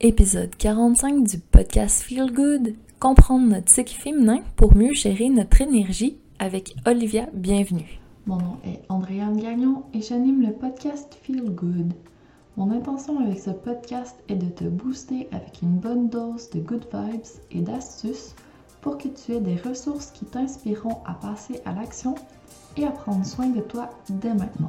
Épisode 0.00 0.54
45 0.56 1.22
du 1.22 1.38
podcast 1.38 2.02
Feel 2.02 2.32
Good. 2.32 2.74
Comprendre 2.98 3.46
notre 3.46 3.70
cycle 3.70 3.94
féminin 3.94 4.40
pour 4.56 4.74
mieux 4.76 4.92
gérer 4.92 5.28
notre 5.28 5.60
énergie 5.60 6.18
avec 6.40 6.74
Olivia. 6.84 7.28
Bienvenue. 7.32 8.00
Mon 8.26 8.36
nom 8.36 8.56
est 8.64 8.82
Andréane 8.88 9.40
Gagnon 9.40 9.84
et 9.94 10.02
j'anime 10.02 10.42
le 10.42 10.52
podcast 10.52 11.16
Feel 11.22 11.44
Good. 11.44 11.92
Mon 12.56 12.72
intention 12.72 13.20
avec 13.20 13.38
ce 13.38 13.50
podcast 13.50 14.16
est 14.28 14.34
de 14.34 14.48
te 14.48 14.64
booster 14.64 15.28
avec 15.30 15.62
une 15.62 15.78
bonne 15.78 16.08
dose 16.08 16.50
de 16.50 16.58
good 16.58 16.86
vibes 16.92 17.22
et 17.52 17.60
d'astuces 17.60 18.34
pour 18.80 18.98
que 18.98 19.08
tu 19.08 19.32
aies 19.32 19.40
des 19.40 19.56
ressources 19.56 20.10
qui 20.10 20.24
t'inspireront 20.24 20.98
à 21.06 21.14
passer 21.14 21.60
à 21.64 21.72
l'action 21.72 22.16
et 22.76 22.84
à 22.84 22.90
prendre 22.90 23.24
soin 23.24 23.46
de 23.46 23.60
toi 23.60 23.90
dès 24.10 24.34
maintenant. 24.34 24.68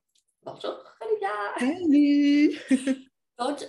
Bonjour, 0.43 0.83
Olivia! 1.01 1.29
Salut! 1.59 3.07
Donc, 3.37 3.59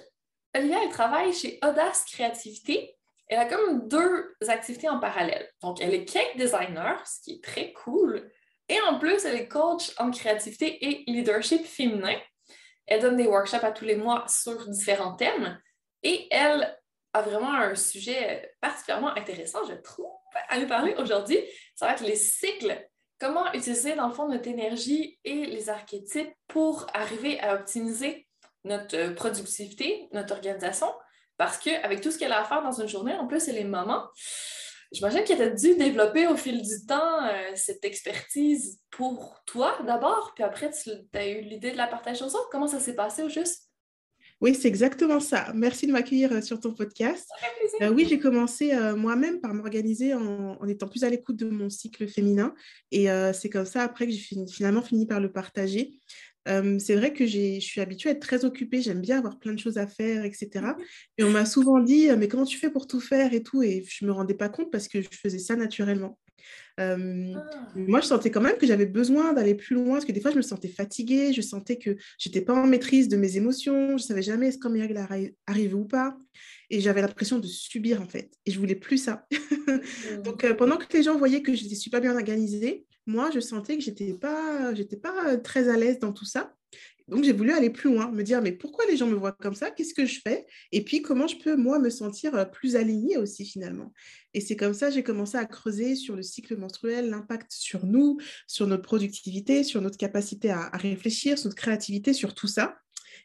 Olivia, 0.56 0.78
elle 0.82 0.88
travaille 0.88 1.34
chez 1.34 1.58
Audace 1.62 2.06
Créativité. 2.06 2.96
Elle 3.28 3.40
a 3.40 3.44
comme 3.44 3.88
deux 3.88 4.34
activités 4.48 4.88
en 4.88 4.98
parallèle. 4.98 5.50
Donc, 5.60 5.82
elle 5.82 5.92
est 5.92 6.06
cake 6.06 6.38
designer, 6.38 7.06
ce 7.06 7.20
qui 7.20 7.32
est 7.34 7.44
très 7.44 7.74
cool. 7.74 8.30
Et 8.70 8.80
en 8.80 8.98
plus, 8.98 9.22
elle 9.26 9.36
est 9.36 9.48
coach 9.48 9.92
en 9.98 10.10
créativité 10.10 10.82
et 10.82 11.04
leadership 11.10 11.62
féminin. 11.66 12.18
Elle 12.86 13.02
donne 13.02 13.16
des 13.16 13.26
workshops 13.26 13.64
à 13.64 13.72
tous 13.72 13.84
les 13.84 13.96
mois 13.96 14.24
sur 14.26 14.66
différents 14.70 15.14
thèmes. 15.14 15.60
Et 16.02 16.26
elle 16.30 16.74
a 17.12 17.20
vraiment 17.20 17.52
un 17.52 17.74
sujet 17.74 18.54
particulièrement 18.62 19.14
intéressant, 19.14 19.62
je 19.68 19.74
trouve, 19.74 20.10
à 20.48 20.58
nous 20.58 20.66
parler 20.66 20.94
aujourd'hui. 20.96 21.38
Ça 21.74 21.86
va 21.86 21.92
être 21.92 22.04
les 22.04 22.16
cycles 22.16 22.82
comment 23.22 23.52
utiliser 23.52 23.94
dans 23.94 24.08
le 24.08 24.14
fond 24.14 24.28
notre 24.28 24.48
énergie 24.48 25.16
et 25.24 25.46
les 25.46 25.70
archétypes 25.70 26.32
pour 26.48 26.88
arriver 26.92 27.38
à 27.38 27.54
optimiser 27.54 28.26
notre 28.64 28.96
euh, 28.96 29.14
productivité, 29.14 30.08
notre 30.12 30.34
organisation? 30.34 30.88
Parce 31.36 31.56
qu'avec 31.58 32.00
tout 32.00 32.10
ce 32.10 32.18
qu'elle 32.18 32.32
a 32.32 32.40
à 32.40 32.44
faire 32.44 32.64
dans 32.64 32.80
une 32.80 32.88
journée, 32.88 33.14
en 33.14 33.28
plus, 33.28 33.46
et 33.46 33.52
les 33.52 33.62
moments, 33.62 34.08
j'imagine 34.90 35.22
qu'elle 35.22 35.40
a 35.40 35.50
dû 35.50 35.76
développer 35.76 36.26
au 36.26 36.36
fil 36.36 36.62
du 36.62 36.84
temps 36.84 37.24
euh, 37.24 37.52
cette 37.54 37.84
expertise 37.84 38.80
pour 38.90 39.40
toi 39.46 39.78
d'abord, 39.86 40.32
puis 40.34 40.42
après, 40.42 40.70
tu 40.72 40.90
as 41.14 41.28
eu 41.28 41.42
l'idée 41.42 41.70
de 41.70 41.76
la 41.76 41.86
partager 41.86 42.24
aux 42.24 42.34
autres. 42.34 42.48
Comment 42.50 42.66
ça 42.66 42.80
s'est 42.80 42.96
passé 42.96 43.22
au 43.22 43.28
juste? 43.28 43.71
Oui, 44.42 44.56
c'est 44.56 44.66
exactement 44.66 45.20
ça. 45.20 45.52
Merci 45.54 45.86
de 45.86 45.92
m'accueillir 45.92 46.32
euh, 46.32 46.40
sur 46.40 46.58
ton 46.58 46.74
podcast. 46.74 47.30
Euh, 47.80 47.90
oui, 47.90 48.06
j'ai 48.08 48.18
commencé 48.18 48.74
euh, 48.74 48.96
moi-même 48.96 49.40
par 49.40 49.54
m'organiser 49.54 50.14
en, 50.14 50.66
étant 50.66 50.88
plus 50.88 51.04
à 51.04 51.10
l'écoute 51.10 51.36
de 51.36 51.48
mon 51.48 51.70
cycle 51.70 52.08
féminin. 52.08 52.52
Et 52.90 53.06
c'est 53.32 53.48
comme 53.48 53.64
ça 53.64 53.82
après 53.82 54.06
que 54.06 54.12
j'ai 54.12 54.36
finalement 54.50 54.82
fini 54.82 55.06
par 55.06 55.20
le 55.20 55.30
partager. 55.30 55.92
c'est 56.44 56.96
vrai 56.96 57.12
que 57.12 57.24
je 57.24 57.60
suis 57.60 57.80
habituée 57.80 58.10
à 58.10 58.12
être 58.12 58.20
très 58.20 58.44
occupée, 58.44 58.82
j'aime 58.82 59.00
bien 59.00 59.18
avoir 59.18 59.38
plein 59.38 59.52
de 59.52 59.60
choses 59.60 59.78
à 59.78 59.86
faire, 59.86 60.24
etc. 60.24 60.48
Mhm. 60.54 60.84
Et 61.18 61.24
on 61.24 61.30
m'a 61.30 61.46
souvent 61.46 61.78
dit, 61.78 62.08
mais 62.18 62.26
comment 62.26 62.44
tu 62.44 62.58
fais 62.58 62.70
pour 62.70 62.88
tout 62.88 63.00
faire 63.00 63.32
et 63.34 63.44
tout? 63.44 63.62
Et 63.62 63.84
je 63.88 64.04
ne 64.04 64.10
me 64.10 64.14
rendais 64.14 64.34
pas 64.34 64.48
compte 64.48 64.72
parce 64.72 64.88
que 64.88 65.00
je 65.00 65.08
faisais 65.12 65.38
ça 65.38 65.54
naturellement. 65.54 66.18
Ah. 66.78 66.96
Moi, 67.74 68.00
je 68.00 68.06
sentais 68.06 68.30
quand 68.30 68.40
même 68.40 68.56
que 68.56 68.66
j'avais 68.66 68.86
besoin 68.86 69.32
d'aller 69.32 69.54
plus 69.54 69.74
loin, 69.74 69.94
parce 69.94 70.04
que 70.04 70.12
des 70.12 70.20
fois, 70.20 70.30
je 70.30 70.36
me 70.36 70.42
sentais 70.42 70.68
fatiguée, 70.68 71.32
je 71.32 71.40
sentais 71.40 71.76
que 71.76 71.96
je 72.18 72.28
n'étais 72.28 72.40
pas 72.40 72.54
en 72.54 72.66
maîtrise 72.66 73.08
de 73.08 73.16
mes 73.16 73.36
émotions, 73.36 73.88
je 73.90 74.02
ne 74.04 74.08
savais 74.08 74.22
jamais 74.22 74.48
est-ce 74.48 74.58
quand 74.58 74.70
mes 74.70 74.80
règles 74.80 75.00
arrivaient 75.46 75.74
ou 75.74 75.84
pas. 75.84 76.16
Et 76.70 76.80
j'avais 76.80 77.02
l'impression 77.02 77.38
de 77.38 77.46
subir, 77.46 78.00
en 78.00 78.08
fait. 78.08 78.30
Et 78.46 78.50
je 78.50 78.58
voulais 78.58 78.76
plus 78.76 78.98
ça. 78.98 79.26
Mmh. 79.62 80.22
Donc, 80.22 80.52
pendant 80.54 80.76
que 80.76 80.84
les 80.92 81.04
gens 81.04 81.16
voyaient 81.16 81.40
que 81.40 81.54
j'étais 81.54 81.76
super 81.76 82.00
bien 82.00 82.14
organisée, 82.14 82.84
moi, 83.06 83.30
je 83.32 83.40
sentais 83.40 83.76
que 83.76 83.82
j'étais 83.82 84.12
pas, 84.12 84.74
j'étais 84.74 84.96
pas 84.96 85.36
très 85.36 85.68
à 85.68 85.76
l'aise 85.76 85.98
dans 85.98 86.12
tout 86.12 86.24
ça. 86.24 86.54
Donc, 87.12 87.24
j'ai 87.24 87.34
voulu 87.34 87.52
aller 87.52 87.68
plus 87.68 87.92
loin, 87.92 88.10
me 88.10 88.22
dire, 88.22 88.40
mais 88.40 88.52
pourquoi 88.52 88.86
les 88.86 88.96
gens 88.96 89.06
me 89.06 89.14
voient 89.14 89.32
comme 89.32 89.54
ça? 89.54 89.70
Qu'est-ce 89.70 89.92
que 89.92 90.06
je 90.06 90.20
fais? 90.26 90.46
Et 90.72 90.82
puis, 90.82 91.02
comment 91.02 91.26
je 91.26 91.36
peux, 91.36 91.56
moi, 91.56 91.78
me 91.78 91.90
sentir 91.90 92.34
euh, 92.34 92.46
plus 92.46 92.74
alignée 92.74 93.18
aussi, 93.18 93.44
finalement? 93.44 93.92
Et 94.32 94.40
c'est 94.40 94.56
comme 94.56 94.72
ça, 94.72 94.88
j'ai 94.88 95.02
commencé 95.02 95.36
à 95.36 95.44
creuser 95.44 95.94
sur 95.94 96.16
le 96.16 96.22
cycle 96.22 96.56
menstruel, 96.56 97.10
l'impact 97.10 97.52
sur 97.52 97.84
nous, 97.84 98.16
sur 98.46 98.66
notre 98.66 98.84
productivité, 98.84 99.62
sur 99.62 99.82
notre 99.82 99.98
capacité 99.98 100.48
à, 100.48 100.70
réfléchir, 100.70 101.36
sur 101.36 101.48
notre 101.48 101.60
créativité, 101.60 102.14
sur 102.14 102.34
tout 102.34 102.46
ça. 102.46 102.78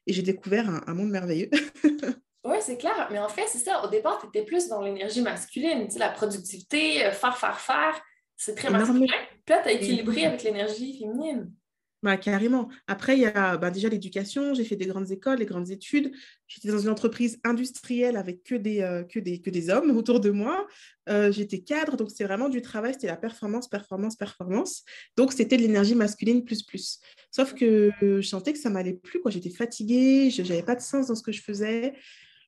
Et 0.06 0.12
j'ai 0.12 0.22
découvert 0.22 0.70
un, 0.86 0.94
monde 0.94 1.10
merveilleux. 1.10 1.50
Oui, 2.44 2.56
c'est 2.62 2.78
clair. 2.78 3.10
Mais 3.12 3.20
en 3.20 3.28
fait, 3.28 3.46
c'est 3.48 3.58
ça. 3.58 3.84
Au 3.84 3.90
départ, 3.90 4.20
tu 4.22 4.28
étais 4.28 4.46
plus 4.46 4.70
dans 4.70 4.82
l'énergie 4.82 5.22
masculine, 5.22 5.86
tu 5.86 5.94
sais, 5.94 6.00
la 6.00 6.12
productivité, 6.12 7.06
euh, 7.06 7.12
faire, 7.12 7.38
faire, 7.38 7.60
faire. 7.60 8.02
C'est 8.38 8.56
très 8.56 8.70
masculin. 8.70 9.06
Puis 9.46 9.54
là, 9.54 9.62
tu 9.64 9.68
as 9.68 9.72
équilibré 9.74 10.26
avec 10.26 10.44
l'énergie 10.44 10.98
féminine. 10.98 11.52
Bah, 12.04 12.16
carrément. 12.16 12.70
Après, 12.86 13.18
il 13.18 13.22
y 13.22 13.26
a 13.26 13.58
bah, 13.58 13.72
déjà 13.72 13.90
l'éducation. 13.90 14.54
J'ai 14.54 14.64
fait 14.64 14.76
des 14.76 14.86
grandes 14.86 15.12
écoles, 15.12 15.40
des 15.40 15.46
grandes 15.46 15.72
études. 15.72 16.12
J'étais 16.48 16.68
dans 16.68 16.78
une 16.78 16.90
entreprise 16.90 17.40
industrielle 17.44 18.18
avec 18.18 18.44
que 18.44 18.54
des, 18.54 18.82
euh, 18.82 19.76
hommes 19.76 19.90
autour 19.98 20.20
de 20.20 20.30
moi. 20.30 20.68
Euh, 21.10 21.32
j'étais 21.32 21.60
cadre, 21.60 21.98
donc 21.98 22.12
c'était 22.12 22.26
vraiment 22.26 22.50
du 22.50 22.62
travail. 22.62 22.94
C'était 22.94 23.08
la 23.08 23.18
performance, 23.18 23.68
performance, 23.68 24.16
performance. 24.16 24.84
Donc, 25.16 25.34
c'était 25.34 25.58
de 25.58 25.64
l'énergie 25.64 25.96
masculine 25.96 26.44
plus, 26.44 26.62
plus. 26.62 27.00
Sauf 27.32 27.56
que 27.56 27.92
je 28.02 28.22
sentais 28.22 28.54
que 28.54 28.60
ça 28.60 28.70
m'allait 28.70 28.94
plus. 28.94 29.20
J'étais 29.30 29.50
fatiguée, 29.50 30.30
je 30.30 30.44
n'avais 30.44 30.64
pas 30.64 30.76
de 30.76 30.82
sens 30.82 31.08
dans 31.08 31.16
ce 31.16 31.24
que 31.24 31.32
je 31.32 31.42
faisais. 31.42 31.94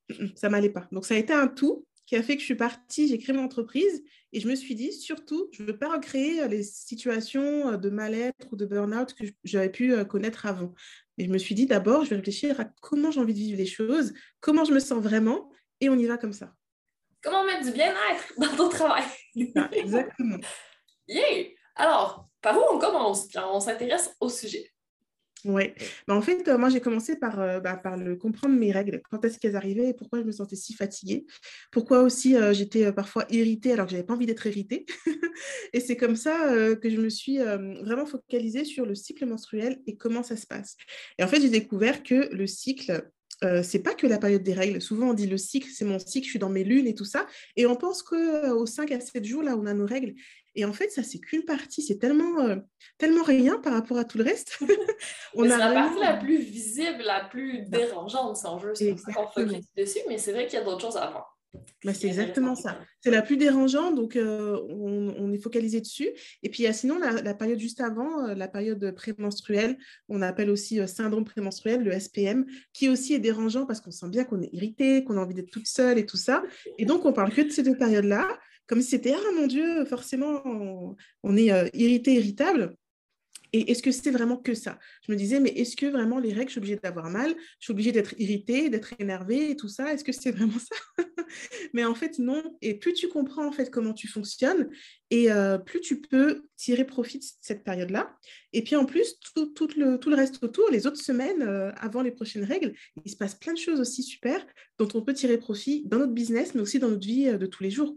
Ça 0.36 0.50
m'allait 0.50 0.70
pas. 0.70 0.88
Donc, 0.92 1.06
ça 1.06 1.14
a 1.14 1.18
été 1.18 1.34
un 1.34 1.48
tout 1.48 1.86
qui 2.10 2.16
a 2.16 2.24
fait 2.24 2.34
que 2.34 2.40
je 2.40 2.46
suis 2.46 2.56
partie, 2.56 3.08
j'ai 3.08 3.20
créé 3.20 3.36
mon 3.36 3.44
entreprise 3.44 4.04
et 4.34 4.40
je 4.40 4.48
me 4.48 4.56
suis 4.56 4.74
dit, 4.74 4.92
surtout, 4.92 5.48
je 5.52 5.62
ne 5.62 5.68
veux 5.68 5.78
pas 5.78 5.94
recréer 5.94 6.42
euh, 6.42 6.48
les 6.48 6.64
situations 6.64 7.74
euh, 7.74 7.78
de 7.78 7.92
mal-être 7.92 8.48
ou 8.52 8.56
de 8.56 8.66
burn-out 8.66 9.14
que 9.14 9.26
j'avais 9.44 9.70
pu 9.70 9.94
euh, 9.94 10.06
connaître 10.06 10.48
avant. 10.48 10.74
Mais 11.20 11.26
je 11.26 11.30
me 11.30 11.38
suis 11.38 11.54
dit, 11.54 11.68
d'abord, 11.68 12.06
je 12.06 12.10
vais 12.10 12.16
réfléchir 12.16 12.60
à 12.60 12.66
comment 12.82 13.12
j'ai 13.12 13.20
envie 13.20 13.36
de 13.36 13.38
vivre 13.38 13.60
les 13.60 13.68
choses, 13.68 14.16
comment 14.40 14.66
je 14.66 14.74
me 14.74 14.80
sens 14.80 15.04
vraiment, 15.04 15.52
et 15.82 15.90
on 15.90 16.00
y 16.00 16.08
va 16.08 16.18
comme 16.18 16.34
ça. 16.34 16.52
Comment 17.22 17.46
mettre 17.46 17.66
du 17.66 17.74
bien-être 17.74 18.34
dans 18.40 18.56
ton 18.56 18.70
travail? 18.70 19.04
Ah, 19.56 19.70
exactement. 19.72 20.38
yeah! 21.08 21.46
Alors, 21.76 22.28
par 22.42 22.58
où 22.58 22.64
on 22.72 22.80
commence? 22.80 23.28
On 23.36 23.60
s'intéresse 23.60 24.16
au 24.20 24.30
sujet? 24.30 24.72
Oui. 25.46 25.72
Bah, 26.08 26.16
en 26.16 26.22
fait, 26.22 26.48
euh, 26.48 26.58
moi, 26.58 26.70
j'ai 26.70 26.82
commencé 26.82 27.16
par, 27.16 27.40
euh, 27.40 27.60
bah, 27.60 27.78
par 27.78 27.96
le 27.96 28.16
comprendre 28.16 28.56
mes 28.56 28.72
règles, 28.72 29.02
quand 29.10 29.24
est-ce 29.24 29.40
qu'elles 29.40 29.56
arrivaient 29.56 29.90
et 29.90 29.94
pourquoi 29.94 30.20
je 30.20 30.26
me 30.26 30.32
sentais 30.32 30.56
si 30.56 30.74
fatiguée? 30.74 31.26
Pourquoi 31.72 32.02
aussi 32.02 32.36
euh, 32.36 32.54
j'étais 32.54 32.92
parfois 32.92 33.26
irritée 33.30 33.72
alors 33.72 33.86
que 33.86 33.92
je 33.92 33.96
n'avais 33.96 34.06
pas 34.06 34.14
envie 34.16 34.26
d'être 34.26 34.46
irritée? 34.48 34.86
et 35.74 35.80
c'est 35.80 35.96
comme 35.96 36.16
ça 36.16 36.36
que 36.82 36.90
je 36.90 36.98
me 36.98 37.10
suis 37.10 37.38
vraiment 37.38 38.06
focalisée 38.06 38.66
sur 38.66 38.86
le 38.86 38.96
cycle 38.96 39.26
menstruel 39.26 39.80
et 39.88 39.96
comment 39.96 40.24
ça 40.24 40.36
se 40.36 40.46
passe. 40.46 40.76
Et 41.18 41.24
en 41.24 41.28
fait, 41.28 41.42
j'ai 41.42 41.50
découvert 41.50 42.04
que 42.04 42.34
le 42.34 42.48
cycle, 42.48 43.10
euh, 43.44 43.64
c'est 43.64 43.80
pas 43.80 43.96
que 43.96 44.06
la 44.06 44.18
période 44.18 44.44
des 44.44 44.54
règles. 44.54 44.82
Souvent, 44.82 45.10
on 45.10 45.14
dit 45.14 45.28
le 45.28 45.38
cycle, 45.38 45.70
c'est 45.72 45.86
mon 45.86 46.00
cycle, 46.00 46.26
je 46.26 46.32
suis 46.32 46.40
dans 46.40 46.50
mes 46.50 46.64
lunes 46.64 46.88
et 46.88 46.96
tout 46.96 47.06
ça. 47.06 47.26
Et 47.56 47.66
on 47.66 47.76
pense 47.76 48.04
qu'aux 48.04 48.66
5 48.66 48.92
à 48.92 49.00
7 49.00 49.24
jours, 49.24 49.44
là, 49.44 49.56
on 49.58 49.66
a 49.66 49.74
nos 49.74 49.86
règles. 49.86 50.14
Et 50.60 50.66
en 50.66 50.74
fait, 50.74 50.90
ça, 50.90 51.04
c'est 51.04 51.20
qu'une 51.20 51.46
partie. 51.46 51.82
C'est 51.82 52.00
tellement, 52.00 52.42
euh, 52.42 52.58
tellement 52.98 53.24
rien 53.24 53.60
par 53.60 53.72
rapport 53.72 53.98
à 53.98 54.04
tout 54.04 54.18
le 54.18 54.26
reste. 54.26 54.60
on 55.34 55.44
c'est 55.44 55.58
la 55.58 55.72
partie 55.72 56.00
la 56.02 56.18
plus 56.18 56.38
visible, 56.38 57.04
la 57.04 57.24
plus 57.24 57.62
dérangeante, 57.62 58.36
si 58.36 58.46
on 58.46 58.58
veut. 58.58 58.76
C'est 58.76 58.94
qu'on 59.14 59.28
focus 59.28 59.74
dessus, 59.78 60.00
mais 60.10 60.18
c'est 60.18 60.34
vrai 60.34 60.48
qu'il 60.48 60.60
y 60.60 60.62
a 60.62 60.66
d'autres 60.66 60.82
choses 60.82 60.98
à 60.98 61.10
voir. 61.10 61.39
Bah, 61.84 61.94
c'est 61.94 62.08
exactement 62.08 62.56
ça. 62.56 62.80
C'est 63.02 63.10
la 63.10 63.22
plus 63.22 63.38
dérangeante, 63.38 63.96
donc 63.96 64.16
euh, 64.16 64.60
on, 64.70 65.32
est 65.32 65.42
focalisé 65.42 65.80
dessus. 65.80 66.10
Et 66.44 66.50
puis 66.50 66.64
il 66.64 66.66
y 66.66 66.68
a 66.68 66.74
sinon 66.74 67.00
la, 67.00 67.34
période 67.34 67.60
juste 67.60 67.80
avant, 67.80 68.28
euh, 68.28 68.36
la 68.36 68.48
période 68.48 68.94
prémenstruelle, 68.96 69.78
on 70.10 70.22
appelle 70.22 70.50
aussi 70.50 70.80
euh, 70.80 70.88
syndrome 70.88 71.24
prémenstruel, 71.24 71.84
le 71.84 71.98
SPM, 71.98 72.46
qui 72.74 72.90
aussi 72.90 73.14
est 73.14 73.20
dérangeant 73.20 73.66
parce 73.66 73.80
qu'on 73.80 73.92
sent 73.92 74.10
bien 74.10 74.26
qu'on 74.26 74.42
est 74.42 74.50
irrité, 74.54 75.04
qu'on 75.04 75.18
a 75.18 75.22
envie 75.22 75.34
d'être 75.34 75.52
toute 75.52 75.68
seule 75.68 75.98
et 75.98 76.06
tout 76.06 76.18
ça. 76.18 76.44
Et 76.78 76.86
donc 76.86 77.06
on 77.06 77.14
parle 77.14 77.34
que 77.34 77.42
de 77.42 77.50
ces 77.50 77.64
deux 77.64 77.78
périodes-là, 77.78 78.28
comme 78.68 78.82
si 78.82 78.90
c'était, 78.90 79.14
ah 79.16 79.32
mon 79.36 79.48
Dieu, 79.48 79.86
forcément, 79.86 80.44
on, 81.24 81.38
est 81.38 81.48
irrité, 81.74 82.14
irritable. 82.14 82.76
Et 83.54 83.72
est-ce 83.72 83.82
que 83.82 83.92
c'est 83.92 84.12
vraiment 84.12 84.38
que 84.38 84.54
ça? 84.54 84.80
Je 85.06 85.12
me 85.12 85.18
disais, 85.18 85.40
mais 85.40 85.50
est-ce 85.50 85.76
que 85.76 85.86
vraiment 85.86 86.20
les 86.20 86.34
règles, 86.34 86.50
je 86.50 86.54
suis 86.54 86.60
obligée 86.60 86.80
d'avoir 86.82 87.10
mal? 87.10 87.34
Je 87.60 87.66
suis 87.66 87.72
obligée 87.72 87.92
d'être 87.92 88.14
irritée, 88.20 88.70
d'être 88.70 88.94
énervée 89.00 89.52
et 89.52 89.56
tout 89.56 89.68
ça? 89.68 89.94
Est-ce 89.94 90.04
que 90.04 90.12
c'est 90.12 90.32
vraiment 90.32 90.60
ça? 90.60 90.76
Mais 91.74 91.86
en 91.86 91.96
fait, 91.96 92.20
non. 92.20 92.58
Et 92.62 92.76
plus 92.76 92.94
tu 92.94 93.08
comprends 93.08 93.46
en 93.46 93.52
fait 93.52 93.70
comment 93.70 93.94
tu 93.94 94.08
fonctionnes, 94.08 94.70
et 95.10 95.32
euh, 95.32 95.58
plus 95.58 95.82
tu 95.82 96.02
peux 96.02 96.44
tirer 96.56 96.86
profit 96.86 97.20
de 97.20 97.26
cette 97.42 97.64
période-là. 97.64 98.16
Et 98.54 98.64
puis 98.64 98.76
en 98.76 98.86
plus, 98.86 99.16
tout, 99.34 99.68
le, 99.78 100.16
reste 100.16 100.44
autour, 100.44 100.70
les 100.70 100.88
autres 100.88 101.02
semaines 101.02 101.42
euh, 101.42 101.72
avant 101.78 102.02
les 102.02 102.12
prochaines 102.12 102.44
règles, 102.44 102.74
il 103.04 103.12
se 103.12 103.18
passe 103.18 103.36
plein 103.36 103.54
de 103.54 103.58
choses 103.58 103.80
aussi 103.80 104.04
super 104.04 104.46
dont 104.78 104.88
on 104.94 105.02
peut 105.02 105.14
tirer 105.14 105.38
profit 105.38 105.84
dans 105.86 106.00
notre 106.00 106.14
business, 106.14 106.54
mais 106.54 106.62
aussi 106.62 106.80
dans 106.80 106.90
notre 106.90 107.06
vie 107.08 107.28
euh, 107.28 107.38
de 107.38 107.46
tous 107.46 107.64
les 107.64 107.72
jours. 107.72 107.96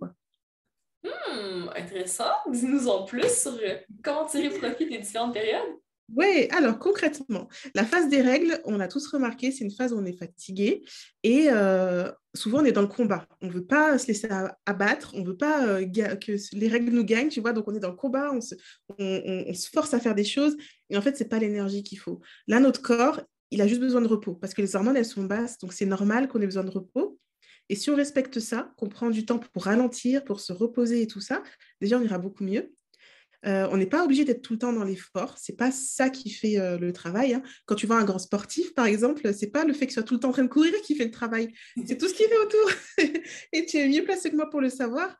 Hmm, 1.04 1.69
intéressant. 1.75 2.31
Dis-nous 2.50 2.88
en 2.88 3.04
plus 3.04 3.28
sur 3.34 3.52
euh, 3.52 3.76
comment 4.02 4.26
tirer 4.26 4.50
profit 4.50 4.88
des 4.88 4.99
différentes 4.99 5.34
périodes. 5.34 5.78
Oui, 6.14 6.46
alors 6.50 6.78
concrètement, 6.78 7.49
la 7.75 7.84
phase 7.84 8.10
des 8.10 8.20
règles, 8.20 8.60
on 8.66 8.81
a 8.81 8.88
tous 8.88 9.06
remarqué, 9.06 9.50
c'est 9.50 9.64
une 9.64 9.70
phase 9.70 9.94
où 9.94 9.99
on 9.99 10.04
est 10.04 10.19
fatigué 10.19 10.84
et 11.22 11.46
euh, 11.49 12.10
souvent 12.34 12.60
on 12.60 12.64
est 12.66 12.72
dans 12.72 12.82
le 12.82 12.88
combat. 12.88 13.26
On 13.40 13.46
ne 13.46 13.52
veut 13.52 13.64
pas 13.64 13.96
se 13.96 14.08
laisser 14.08 14.28
abattre, 14.66 15.12
on 15.14 15.20
ne 15.20 15.26
veut 15.26 15.37
pas 15.37 15.66
euh, 15.66 15.87
que 16.16 16.32
les 16.54 16.69
règles 16.69 16.93
nous 16.93 17.04
gagnent, 17.04 17.31
tu 17.31 17.40
vois, 17.40 17.54
donc 17.54 17.66
on 17.66 17.75
est 17.75 17.81
dans 17.81 17.90
le 17.90 17.96
combat, 17.96 18.31
on 18.31 18.43
se, 18.43 18.54
on, 18.99 19.54
se 19.54 19.70
force 19.70 19.94
à 19.94 20.00
faire 20.00 20.14
des 20.14 20.25
choses 20.25 20.54
et 20.90 20.99
en 20.99 21.02
fait, 21.02 21.16
ce 21.16 21.22
n'est 21.22 21.31
pas 21.31 21.38
l'énergie 21.38 21.82
qu'il 21.82 21.99
faut. 21.99 22.20
Là, 22.46 22.60
notre 22.60 22.82
corps, 22.82 23.22
il 23.50 23.62
a 23.62 23.66
juste 23.66 23.81
besoin 23.81 24.02
de 24.02 24.08
repos 24.08 24.34
parce 24.34 24.52
que 24.52 24.60
les 24.60 24.76
hormones, 24.76 24.99
elles 24.99 25.06
sont 25.06 25.25
basses, 25.25 25.56
donc 25.58 25.72
c'est 25.72 25.87
normal 25.87 26.28
qu'on 26.28 26.43
ait 26.43 26.46
besoin 26.46 26.64
de 26.64 26.70
repos. 26.70 27.19
Et 27.69 27.76
si 27.76 27.91
on 27.91 27.97
respecte 27.97 28.41
ça, 28.41 28.73
qu'on 28.76 28.88
prend 28.88 29.11
du 29.11 29.25
temps 29.25 29.38
pour 29.38 29.64
ralentir, 29.64 30.25
pour 30.25 30.41
se 30.41 30.53
reposer 30.53 31.03
et 31.03 31.06
tout 31.06 31.20
ça, 31.20 31.43
déjà, 31.81 31.99
on 31.99 32.03
ira 32.03 32.19
beaucoup 32.19 32.44
mieux. 32.44 32.73
Euh, 33.44 33.67
on 33.73 33.76
n'est 33.76 33.87
pas 33.87 34.05
obligé 34.05 34.25
d'être 34.25 34.43
tout 34.43 34.53
le 34.53 34.59
temps 34.59 34.73
dans 34.73 34.85
l'effort. 34.85 35.37
C'est 35.37 35.56
pas 35.56 35.73
ça 35.73 36.11
qui 36.11 36.31
fait 36.31 36.61
euh, 36.61 36.79
le 36.79 36.93
travail. 36.93 37.35
Hein. 37.35 37.43
Quand 37.67 37.75
tu 37.75 37.87
vois 37.87 37.97
un 37.97 38.05
grand 38.05 38.20
sportif, 38.20 38.73
par 38.75 38.87
exemple, 38.87 39.35
c'est 39.35 39.50
pas 39.50 39.64
le 39.64 39.73
fait 39.73 39.87
que 39.87 39.91
tu 39.91 39.94
sois 39.94 40.03
tout 40.05 40.14
le 40.14 40.20
temps 40.20 40.29
en 40.29 40.32
train 40.32 40.44
de 40.44 40.49
courir 40.49 40.73
qui 40.85 40.94
fait 40.94 41.06
le 41.06 41.11
travail. 41.11 41.53
C'est 41.87 41.99
tout 41.99 42.09
ce 42.09 42.14
qui 42.14 42.25
fait 42.25 42.38
autour. 42.38 42.70
et 43.53 43.67
tu 43.67 43.79
es 43.79 43.88
mieux 43.88 44.05
placé 44.05 44.31
que 44.31 44.37
moi 44.37 44.49
pour 44.49 44.61
le 44.61 44.70
savoir 44.70 45.17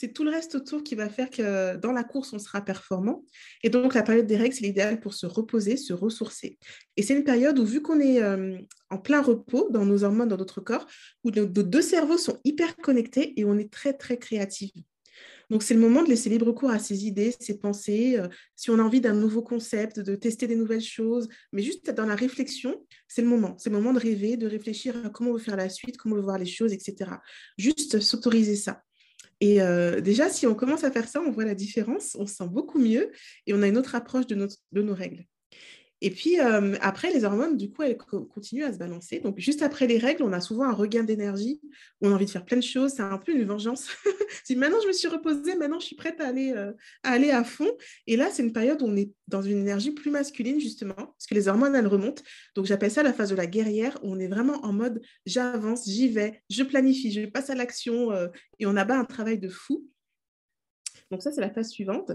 c'est 0.00 0.14
tout 0.14 0.24
le 0.24 0.30
reste 0.30 0.54
autour 0.54 0.82
qui 0.82 0.94
va 0.94 1.10
faire 1.10 1.28
que 1.28 1.76
dans 1.76 1.92
la 1.92 2.04
course, 2.04 2.32
on 2.32 2.38
sera 2.38 2.62
performant. 2.62 3.22
Et 3.62 3.68
donc, 3.68 3.92
la 3.92 4.02
période 4.02 4.26
des 4.26 4.38
règles, 4.38 4.54
c'est 4.54 4.64
l'idéal 4.64 4.98
pour 4.98 5.12
se 5.12 5.26
reposer, 5.26 5.76
se 5.76 5.92
ressourcer. 5.92 6.58
Et 6.96 7.02
c'est 7.02 7.14
une 7.14 7.22
période 7.22 7.58
où, 7.58 7.66
vu 7.66 7.82
qu'on 7.82 8.00
est 8.00 8.22
euh, 8.22 8.56
en 8.88 8.96
plein 8.96 9.20
repos 9.20 9.68
dans 9.70 9.84
nos 9.84 10.02
hormones, 10.02 10.30
dans 10.30 10.38
notre 10.38 10.62
corps, 10.62 10.86
où 11.22 11.30
nos, 11.30 11.44
deux 11.44 11.82
cerveaux 11.82 12.16
sont 12.16 12.38
hyper 12.44 12.76
connectés 12.76 13.38
et 13.38 13.44
on 13.44 13.58
est 13.58 13.70
très, 13.70 13.92
très 13.92 14.16
créatif. 14.16 14.70
Donc, 15.50 15.62
c'est 15.62 15.74
le 15.74 15.80
moment 15.80 16.02
de 16.02 16.08
laisser 16.08 16.30
libre 16.30 16.50
cours 16.52 16.70
à 16.70 16.78
ses 16.78 17.04
idées, 17.04 17.34
ses 17.38 17.58
pensées. 17.58 18.18
Euh, 18.18 18.26
si 18.56 18.70
on 18.70 18.78
a 18.78 18.82
envie 18.82 19.02
d'un 19.02 19.12
nouveau 19.12 19.42
concept, 19.42 20.00
de 20.00 20.14
tester 20.14 20.46
des 20.46 20.56
nouvelles 20.56 20.80
choses, 20.80 21.28
mais 21.52 21.60
juste 21.60 21.90
dans 21.90 22.06
la 22.06 22.14
réflexion, 22.14 22.74
c'est 23.06 23.20
le 23.20 23.28
moment. 23.28 23.54
C'est 23.58 23.68
le 23.68 23.76
moment 23.76 23.92
de 23.92 24.00
rêver, 24.00 24.38
de 24.38 24.46
réfléchir 24.46 24.96
à 25.04 25.10
comment 25.10 25.28
on 25.28 25.34
veut 25.34 25.40
faire 25.40 25.56
la 25.56 25.68
suite, 25.68 25.98
comment 25.98 26.14
on 26.14 26.18
veut 26.18 26.24
voir 26.24 26.38
les 26.38 26.46
choses, 26.46 26.72
etc. 26.72 27.10
Juste 27.58 28.00
s'autoriser 28.00 28.56
ça. 28.56 28.82
Et 29.40 29.62
euh, 29.62 30.00
déjà, 30.00 30.28
si 30.28 30.46
on 30.46 30.54
commence 30.54 30.84
à 30.84 30.90
faire 30.90 31.08
ça, 31.08 31.20
on 31.20 31.30
voit 31.30 31.44
la 31.44 31.54
différence, 31.54 32.14
on 32.18 32.26
se 32.26 32.34
sent 32.34 32.48
beaucoup 32.48 32.78
mieux 32.78 33.10
et 33.46 33.54
on 33.54 33.62
a 33.62 33.68
une 33.68 33.78
autre 33.78 33.94
approche 33.94 34.26
de, 34.26 34.34
nos 34.34 34.94
règles. 34.94 35.24
Et 36.02 36.10
puis 36.10 36.40
euh, 36.40 36.76
après, 36.80 37.12
les 37.12 37.24
hormones, 37.24 37.56
du 37.56 37.70
coup, 37.70 37.82
elles 37.82 37.96
continuent 37.96 38.64
à 38.64 38.72
se 38.72 38.78
balancer. 38.78 39.20
Donc 39.20 39.38
juste 39.38 39.62
après 39.62 39.86
les 39.86 39.98
règles, 39.98 40.22
on 40.22 40.32
a 40.32 40.40
souvent 40.40 40.64
un 40.64 40.72
regain 40.72 41.02
d'énergie, 41.02 41.60
on 42.00 42.10
a 42.10 42.14
envie 42.14 42.24
de 42.24 42.30
faire 42.30 42.44
plein 42.44 42.56
de 42.56 42.62
choses, 42.62 42.92
c'est 42.92 43.02
un 43.02 43.18
peu 43.18 43.32
une 43.32 43.44
vengeance. 43.44 43.88
si 44.44 44.56
maintenant 44.56 44.78
je 44.82 44.88
me 44.88 44.92
suis 44.92 45.08
reposée, 45.08 45.54
maintenant 45.56 45.78
je 45.78 45.86
suis 45.86 45.96
prête 45.96 46.20
à 46.20 46.28
aller, 46.28 46.52
euh, 46.52 46.72
à, 47.02 47.10
aller 47.10 47.30
à 47.30 47.44
fond. 47.44 47.70
Et 48.06 48.16
là, 48.16 48.28
c'est 48.30 48.42
une 48.42 48.52
période 48.52 48.80
où 48.82 48.86
on 48.86 48.96
est 48.96 49.10
dans 49.28 49.42
une 49.42 49.58
énergie 49.58 49.90
plus 49.90 50.10
masculine, 50.10 50.60
justement, 50.60 50.94
parce 50.94 51.26
que 51.28 51.34
les 51.34 51.48
hormones, 51.48 51.74
elles 51.74 51.86
remontent. 51.86 52.22
Donc 52.54 52.66
j'appelle 52.66 52.90
ça 52.90 53.02
la 53.02 53.12
phase 53.12 53.30
de 53.30 53.36
la 53.36 53.46
guerrière, 53.46 53.98
où 54.02 54.12
on 54.12 54.18
est 54.18 54.28
vraiment 54.28 54.64
en 54.64 54.72
mode 54.72 55.02
j'avance, 55.26 55.84
j'y 55.86 56.08
vais, 56.08 56.42
je 56.48 56.62
planifie, 56.62 57.12
je 57.12 57.26
passe 57.26 57.50
à 57.50 57.54
l'action, 57.54 58.10
euh, 58.12 58.28
et 58.58 58.66
on 58.66 58.76
abat 58.76 58.98
un 58.98 59.04
travail 59.04 59.38
de 59.38 59.48
fou. 59.48 59.86
Donc 61.10 61.22
ça, 61.22 61.32
c'est 61.32 61.40
la 61.40 61.50
phase 61.50 61.70
suivante. 61.70 62.12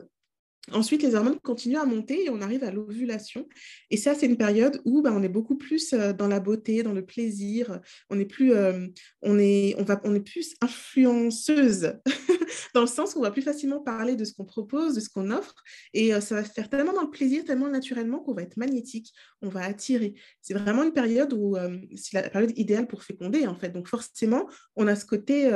Ensuite, 0.71 1.03
les 1.03 1.13
hormones 1.13 1.39
continuent 1.39 1.77
à 1.77 1.85
monter 1.85 2.25
et 2.25 2.29
on 2.29 2.41
arrive 2.41 2.63
à 2.63 2.71
l'ovulation. 2.71 3.47
Et 3.91 3.97
ça, 3.97 4.15
c'est 4.15 4.25
une 4.25 4.37
période 4.37 4.81
où 4.83 5.03
bah, 5.03 5.11
on 5.13 5.21
est 5.21 5.29
beaucoup 5.29 5.57
plus 5.57 5.93
euh, 5.93 6.11
dans 6.11 6.27
la 6.27 6.39
beauté, 6.39 6.81
dans 6.81 6.93
le 6.93 7.05
plaisir. 7.05 7.79
On 8.09 8.19
est 8.19 8.25
plus, 8.25 8.53
euh, 8.53 8.87
on 9.21 9.37
est, 9.37 9.75
on 9.77 9.83
va, 9.83 10.01
on 10.03 10.15
est 10.15 10.21
plus 10.21 10.55
influenceuse 10.61 11.93
dans 12.73 12.81
le 12.81 12.87
sens 12.87 13.15
où 13.15 13.19
on 13.19 13.21
va 13.21 13.29
plus 13.29 13.43
facilement 13.43 13.79
parler 13.79 14.15
de 14.15 14.25
ce 14.25 14.33
qu'on 14.33 14.45
propose, 14.45 14.95
de 14.95 15.01
ce 15.01 15.09
qu'on 15.09 15.29
offre. 15.29 15.55
Et 15.93 16.15
euh, 16.15 16.19
ça 16.19 16.33
va 16.33 16.43
se 16.43 16.51
faire 16.51 16.67
tellement 16.67 16.93
dans 16.93 17.03
le 17.03 17.11
plaisir, 17.11 17.43
tellement 17.45 17.69
naturellement 17.69 18.19
qu'on 18.19 18.33
va 18.33 18.41
être 18.41 18.57
magnétique, 18.57 19.13
on 19.43 19.49
va 19.49 19.63
attirer. 19.63 20.15
C'est 20.41 20.55
vraiment 20.55 20.83
une 20.83 20.93
période 20.93 21.33
où 21.33 21.55
c'est 21.95 22.13
la 22.13 22.29
période 22.29 22.57
idéale 22.57 22.87
pour 22.87 23.03
féconder, 23.03 23.45
en 23.45 23.55
fait. 23.55 23.69
Donc 23.69 23.87
forcément, 23.87 24.49
on 24.75 24.87
a 24.87 24.95
ce 24.95 25.05
côté 25.05 25.49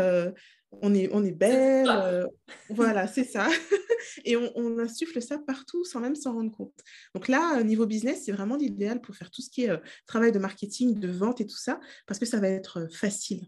on 0.71 0.93
est, 0.93 1.09
on 1.11 1.23
est 1.23 1.31
belle, 1.31 1.89
euh, 1.89 2.27
voilà, 2.69 3.07
c'est 3.07 3.23
ça. 3.23 3.47
et 4.25 4.35
on, 4.35 4.51
on, 4.55 4.79
insuffle 4.79 5.21
ça 5.21 5.37
partout 5.39 5.83
sans 5.83 5.99
même 5.99 6.15
s'en 6.15 6.33
rendre 6.33 6.51
compte. 6.51 6.73
Donc 7.15 7.27
là, 7.27 7.61
niveau 7.63 7.85
business, 7.85 8.23
c'est 8.25 8.31
vraiment 8.31 8.55
l'idéal 8.55 9.01
pour 9.01 9.15
faire 9.15 9.31
tout 9.31 9.41
ce 9.41 9.49
qui 9.49 9.63
est 9.65 9.69
euh, 9.69 9.77
travail 10.05 10.31
de 10.31 10.39
marketing, 10.39 10.99
de 10.99 11.09
vente 11.09 11.41
et 11.41 11.45
tout 11.45 11.57
ça, 11.57 11.79
parce 12.05 12.19
que 12.19 12.25
ça 12.25 12.39
va 12.39 12.49
être 12.49 12.79
euh, 12.79 12.87
facile. 12.89 13.47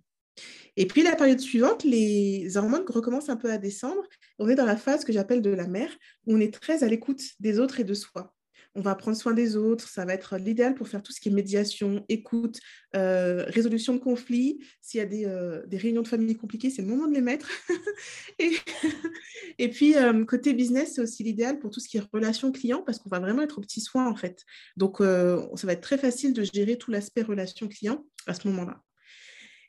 Et 0.78 0.88
puis 0.88 1.04
la 1.04 1.16
période 1.16 1.40
suivante, 1.40 1.84
les 1.84 2.58
hormones 2.58 2.86
recommencent 2.88 3.30
un 3.30 3.36
peu 3.36 3.52
à 3.52 3.58
descendre. 3.58 4.02
On 4.40 4.50
est 4.50 4.56
dans 4.56 4.66
la 4.66 4.78
phase 4.78 5.04
que 5.04 5.14
j'appelle 5.14 5.42
de 5.42 5.50
la 5.50 5.68
mer, 5.68 5.90
où 6.26 6.36
on 6.36 6.40
est 6.40 6.54
très 6.54 6.84
à 6.84 6.88
l'écoute 6.88 7.22
des 7.40 7.60
autres 7.60 7.80
et 7.80 7.84
de 7.84 7.94
soi 7.94 8.34
on 8.76 8.82
va 8.82 8.96
prendre 8.96 9.18
soin 9.18 9.34
des 9.34 9.58
autres, 9.58 9.88
ça 9.88 10.06
va 10.06 10.14
être 10.14 10.38
l'idéal 10.38 10.76
pour 10.76 10.88
faire 10.88 11.04
tout 11.04 11.12
ce 11.12 11.20
qui 11.20 11.30
est 11.30 11.32
médiation, 11.32 12.06
écoute, 12.08 12.60
euh, 12.96 13.44
résolution 13.48 13.94
de 13.94 14.00
conflits. 14.00 14.60
S'il 14.82 15.00
y 15.00 15.02
a 15.02 15.06
des, 15.06 15.26
euh, 15.26 15.62
des, 15.68 15.78
réunions 15.78 16.02
de 16.02 16.08
famille 16.08 16.38
compliquées, 16.38 16.70
c'est 16.70 16.82
le 16.82 16.88
moment 16.88 17.08
de 17.08 17.14
les 17.14 17.22
mettre. 17.22 17.50
et, 18.40 18.52
et, 19.60 19.70
puis, 19.70 19.96
euh, 19.98 20.24
côté 20.26 20.54
business, 20.54 20.94
c'est 20.96 21.02
aussi 21.02 21.24
l'idéal 21.24 21.60
pour 21.60 21.70
tout 21.70 21.80
ce 21.80 21.90
qui 21.90 21.98
est 21.98 22.04
relation 22.14 22.52
client, 22.52 22.82
parce 22.82 23.00
qu'on 23.00 23.10
va 23.10 23.20
vraiment 23.20 23.42
être 23.42 23.58
au 23.58 23.62
petit 23.62 23.82
soin, 23.82 24.08
en 24.08 24.16
fait. 24.16 24.44
Donc, 24.78 24.98
ça 25.00 25.68
va 25.68 25.74
être 25.74 25.82
très 25.82 25.98
facile 25.98 26.34
de 26.34 26.44
gérer 26.44 26.78
tout 26.78 26.92
l'aspect 26.92 27.24
relation 27.24 27.68
client 27.68 28.06
à 28.28 28.34
ce 28.34 28.48
moment-là. 28.48 28.82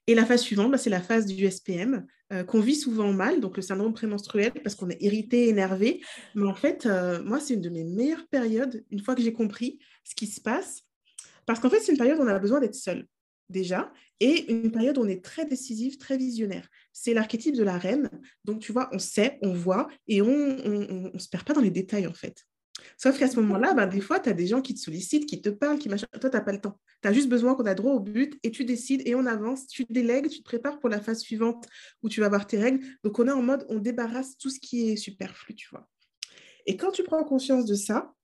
Et 0.06 0.14
la 0.14 0.26
phase 0.26 0.42
suivante, 0.42 0.70
bah, 0.70 0.78
c'est 0.78 0.90
la 0.90 1.00
phase 1.00 1.26
du 1.26 1.48
SPM, 1.48 2.06
euh, 2.32 2.44
qu'on 2.44 2.60
vit 2.60 2.76
souvent 2.76 3.12
mal, 3.12 3.40
donc 3.40 3.56
le 3.56 3.62
syndrome 3.62 3.92
prémenstruel, 3.92 4.52
parce 4.62 4.74
qu'on 4.74 4.88
est 4.88 5.02
irrité, 5.02 5.48
énervé. 5.48 6.02
Mais 6.34 6.46
en 6.46 6.54
fait, 6.54 6.86
euh, 6.86 7.22
moi, 7.22 7.40
c'est 7.40 7.54
une 7.54 7.60
de 7.60 7.68
mes 7.68 7.84
meilleures 7.84 8.26
périodes, 8.28 8.84
une 8.90 9.00
fois 9.00 9.14
que 9.14 9.22
j'ai 9.22 9.32
compris 9.32 9.78
ce 10.04 10.14
qui 10.14 10.26
se 10.26 10.40
passe. 10.40 10.82
Parce 11.46 11.60
qu'en 11.60 11.68
fait, 11.68 11.80
c'est 11.80 11.92
une 11.92 11.98
période 11.98 12.18
où 12.18 12.22
on 12.22 12.28
a 12.28 12.38
besoin 12.38 12.60
d'être 12.60 12.74
seul, 12.74 13.06
déjà, 13.48 13.92
et 14.20 14.50
une 14.50 14.70
période 14.70 14.96
où 14.98 15.02
on 15.02 15.08
est 15.08 15.22
très 15.24 15.44
décisive, 15.44 15.98
très 15.98 16.16
visionnaire. 16.16 16.68
C'est 16.92 17.12
l'archétype 17.12 17.56
de 17.56 17.64
la 17.64 17.76
reine. 17.76 18.08
Donc, 18.44 18.60
tu 18.60 18.72
vois, 18.72 18.88
on 18.92 18.98
sait, 18.98 19.38
on 19.42 19.52
voit, 19.52 19.88
et 20.06 20.22
on 20.22 21.10
ne 21.12 21.18
se 21.18 21.28
perd 21.28 21.44
pas 21.44 21.52
dans 21.52 21.60
les 21.60 21.70
détails, 21.70 22.06
en 22.06 22.14
fait. 22.14 22.46
Sauf 22.96 23.18
qu'à 23.18 23.28
ce 23.28 23.38
moment-là, 23.40 23.74
ben, 23.74 23.86
des 23.86 24.00
fois, 24.00 24.20
tu 24.20 24.28
as 24.28 24.32
des 24.32 24.46
gens 24.46 24.62
qui 24.62 24.74
te 24.74 24.80
sollicitent, 24.80 25.26
qui 25.26 25.40
te 25.40 25.48
parlent, 25.48 25.78
qui 25.78 25.88
machin. 25.88 26.06
Toi, 26.20 26.30
tu 26.30 26.36
n'as 26.36 26.42
pas 26.42 26.52
le 26.52 26.60
temps. 26.60 26.78
Tu 27.02 27.08
as 27.08 27.12
juste 27.12 27.28
besoin 27.28 27.54
qu'on 27.54 27.66
a 27.66 27.74
droit 27.74 27.92
au 27.92 28.00
but 28.00 28.38
et 28.42 28.50
tu 28.50 28.64
décides 28.64 29.02
et 29.06 29.14
on 29.14 29.26
avance, 29.26 29.66
tu 29.66 29.84
délègues, 29.90 30.28
tu 30.28 30.38
te 30.38 30.44
prépares 30.44 30.78
pour 30.78 30.88
la 30.88 31.00
phase 31.00 31.20
suivante 31.20 31.66
où 32.02 32.08
tu 32.08 32.20
vas 32.20 32.26
avoir 32.26 32.46
tes 32.46 32.58
règles. 32.58 32.84
Donc, 33.04 33.18
on 33.18 33.26
est 33.26 33.32
en 33.32 33.42
mode, 33.42 33.66
on 33.68 33.78
débarrasse 33.78 34.36
tout 34.36 34.50
ce 34.50 34.58
qui 34.58 34.90
est 34.90 34.96
superflu, 34.96 35.54
tu 35.54 35.68
vois. 35.70 35.88
Et 36.66 36.76
quand 36.76 36.92
tu 36.92 37.02
prends 37.02 37.24
conscience 37.24 37.64
de 37.64 37.74
ça, 37.74 38.14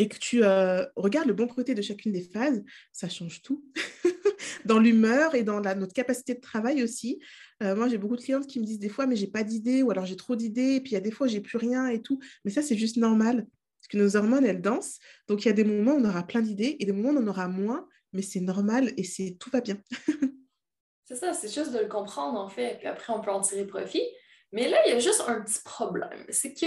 et 0.00 0.08
que 0.08 0.16
tu 0.16 0.44
euh, 0.44 0.84
regardes 0.94 1.26
le 1.26 1.34
bon 1.34 1.48
côté 1.48 1.74
de 1.74 1.82
chacune 1.82 2.12
des 2.12 2.22
phases, 2.22 2.62
ça 2.92 3.08
change 3.08 3.42
tout. 3.42 3.64
dans 4.64 4.78
l'humeur 4.78 5.34
et 5.34 5.42
dans 5.42 5.60
notre 5.60 5.92
capacité 5.92 6.34
de 6.34 6.40
travail 6.40 6.82
aussi. 6.82 7.20
Euh, 7.62 7.74
moi, 7.74 7.88
j'ai 7.88 7.98
beaucoup 7.98 8.16
de 8.16 8.22
clientes 8.22 8.46
qui 8.46 8.60
me 8.60 8.64
disent 8.64 8.78
des 8.78 8.88
fois, 8.88 9.06
mais 9.06 9.16
j'ai 9.16 9.26
pas 9.26 9.42
d'idées, 9.42 9.82
ou 9.82 9.90
alors 9.90 10.06
j'ai 10.06 10.16
trop 10.16 10.36
d'idées, 10.36 10.76
et 10.76 10.80
puis 10.80 10.92
il 10.92 10.94
y 10.94 10.98
a 10.98 11.00
des 11.00 11.10
fois, 11.10 11.26
j'ai 11.26 11.40
plus 11.40 11.58
rien 11.58 11.88
et 11.88 12.00
tout. 12.00 12.20
Mais 12.44 12.50
ça, 12.50 12.62
c'est 12.62 12.76
juste 12.76 12.96
normal, 12.96 13.46
parce 13.88 13.92
que 13.92 13.98
nos 13.98 14.16
hormones, 14.16 14.44
elles 14.44 14.60
dansent. 14.60 14.98
Donc, 15.28 15.44
il 15.44 15.48
y 15.48 15.50
a 15.50 15.54
des 15.54 15.64
moments 15.64 15.92
où 15.92 16.00
on 16.00 16.08
aura 16.08 16.22
plein 16.22 16.40
d'idées, 16.40 16.76
et 16.78 16.84
des 16.84 16.92
moments 16.92 17.10
où 17.10 17.22
on 17.22 17.24
en 17.24 17.28
aura 17.28 17.48
moins, 17.48 17.86
mais 18.12 18.22
c'est 18.22 18.40
normal 18.40 18.92
et 18.96 19.04
c'est 19.04 19.36
tout 19.38 19.50
va 19.50 19.60
bien. 19.60 19.78
c'est 21.04 21.16
ça, 21.16 21.32
c'est 21.32 21.52
juste 21.52 21.72
de 21.72 21.78
le 21.78 21.88
comprendre, 21.88 22.38
en 22.38 22.48
fait, 22.48 22.78
puis 22.78 22.86
après, 22.86 23.12
on 23.12 23.20
peut 23.20 23.30
en 23.30 23.40
tirer 23.40 23.66
profit. 23.66 24.02
Mais 24.52 24.68
là, 24.68 24.78
il 24.86 24.92
y 24.92 24.96
a 24.96 24.98
juste 24.98 25.22
un 25.26 25.42
petit 25.42 25.60
problème, 25.64 26.24
c'est 26.30 26.54
que 26.54 26.66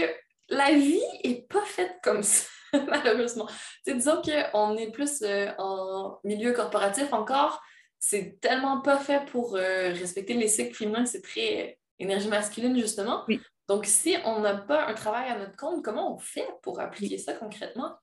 la 0.49 0.73
vie 0.73 1.01
est 1.23 1.47
pas 1.47 1.63
faite 1.65 1.95
comme 2.03 2.23
ça. 2.23 2.45
malheureusement. 2.87 3.47
C'est 3.83 3.95
disons 3.95 4.21
qu'on 4.21 4.77
est 4.77 4.91
plus 4.91 5.21
euh, 5.21 5.51
en 5.57 6.19
milieu 6.23 6.53
corporatif 6.53 7.11
encore, 7.13 7.61
c'est 7.99 8.39
tellement 8.39 8.81
pas 8.81 8.97
fait 8.97 9.25
pour 9.25 9.55
euh, 9.55 9.89
respecter 9.89 10.33
les 10.33 10.47
cycles 10.47 10.73
féminins, 10.73 11.05
c'est 11.05 11.21
très 11.21 11.61
euh, 11.61 11.71
énergie 11.99 12.27
masculine, 12.27 12.77
justement. 12.79 13.25
Donc, 13.71 13.85
si 13.85 14.17
on 14.25 14.41
n'a 14.41 14.53
pas 14.53 14.85
un 14.87 14.93
travail 14.93 15.29
à 15.29 15.39
notre 15.39 15.55
compte, 15.55 15.81
comment 15.81 16.13
on 16.13 16.17
fait 16.17 16.45
pour 16.61 16.81
appliquer 16.81 17.17
ça 17.17 17.31
concrètement? 17.31 17.95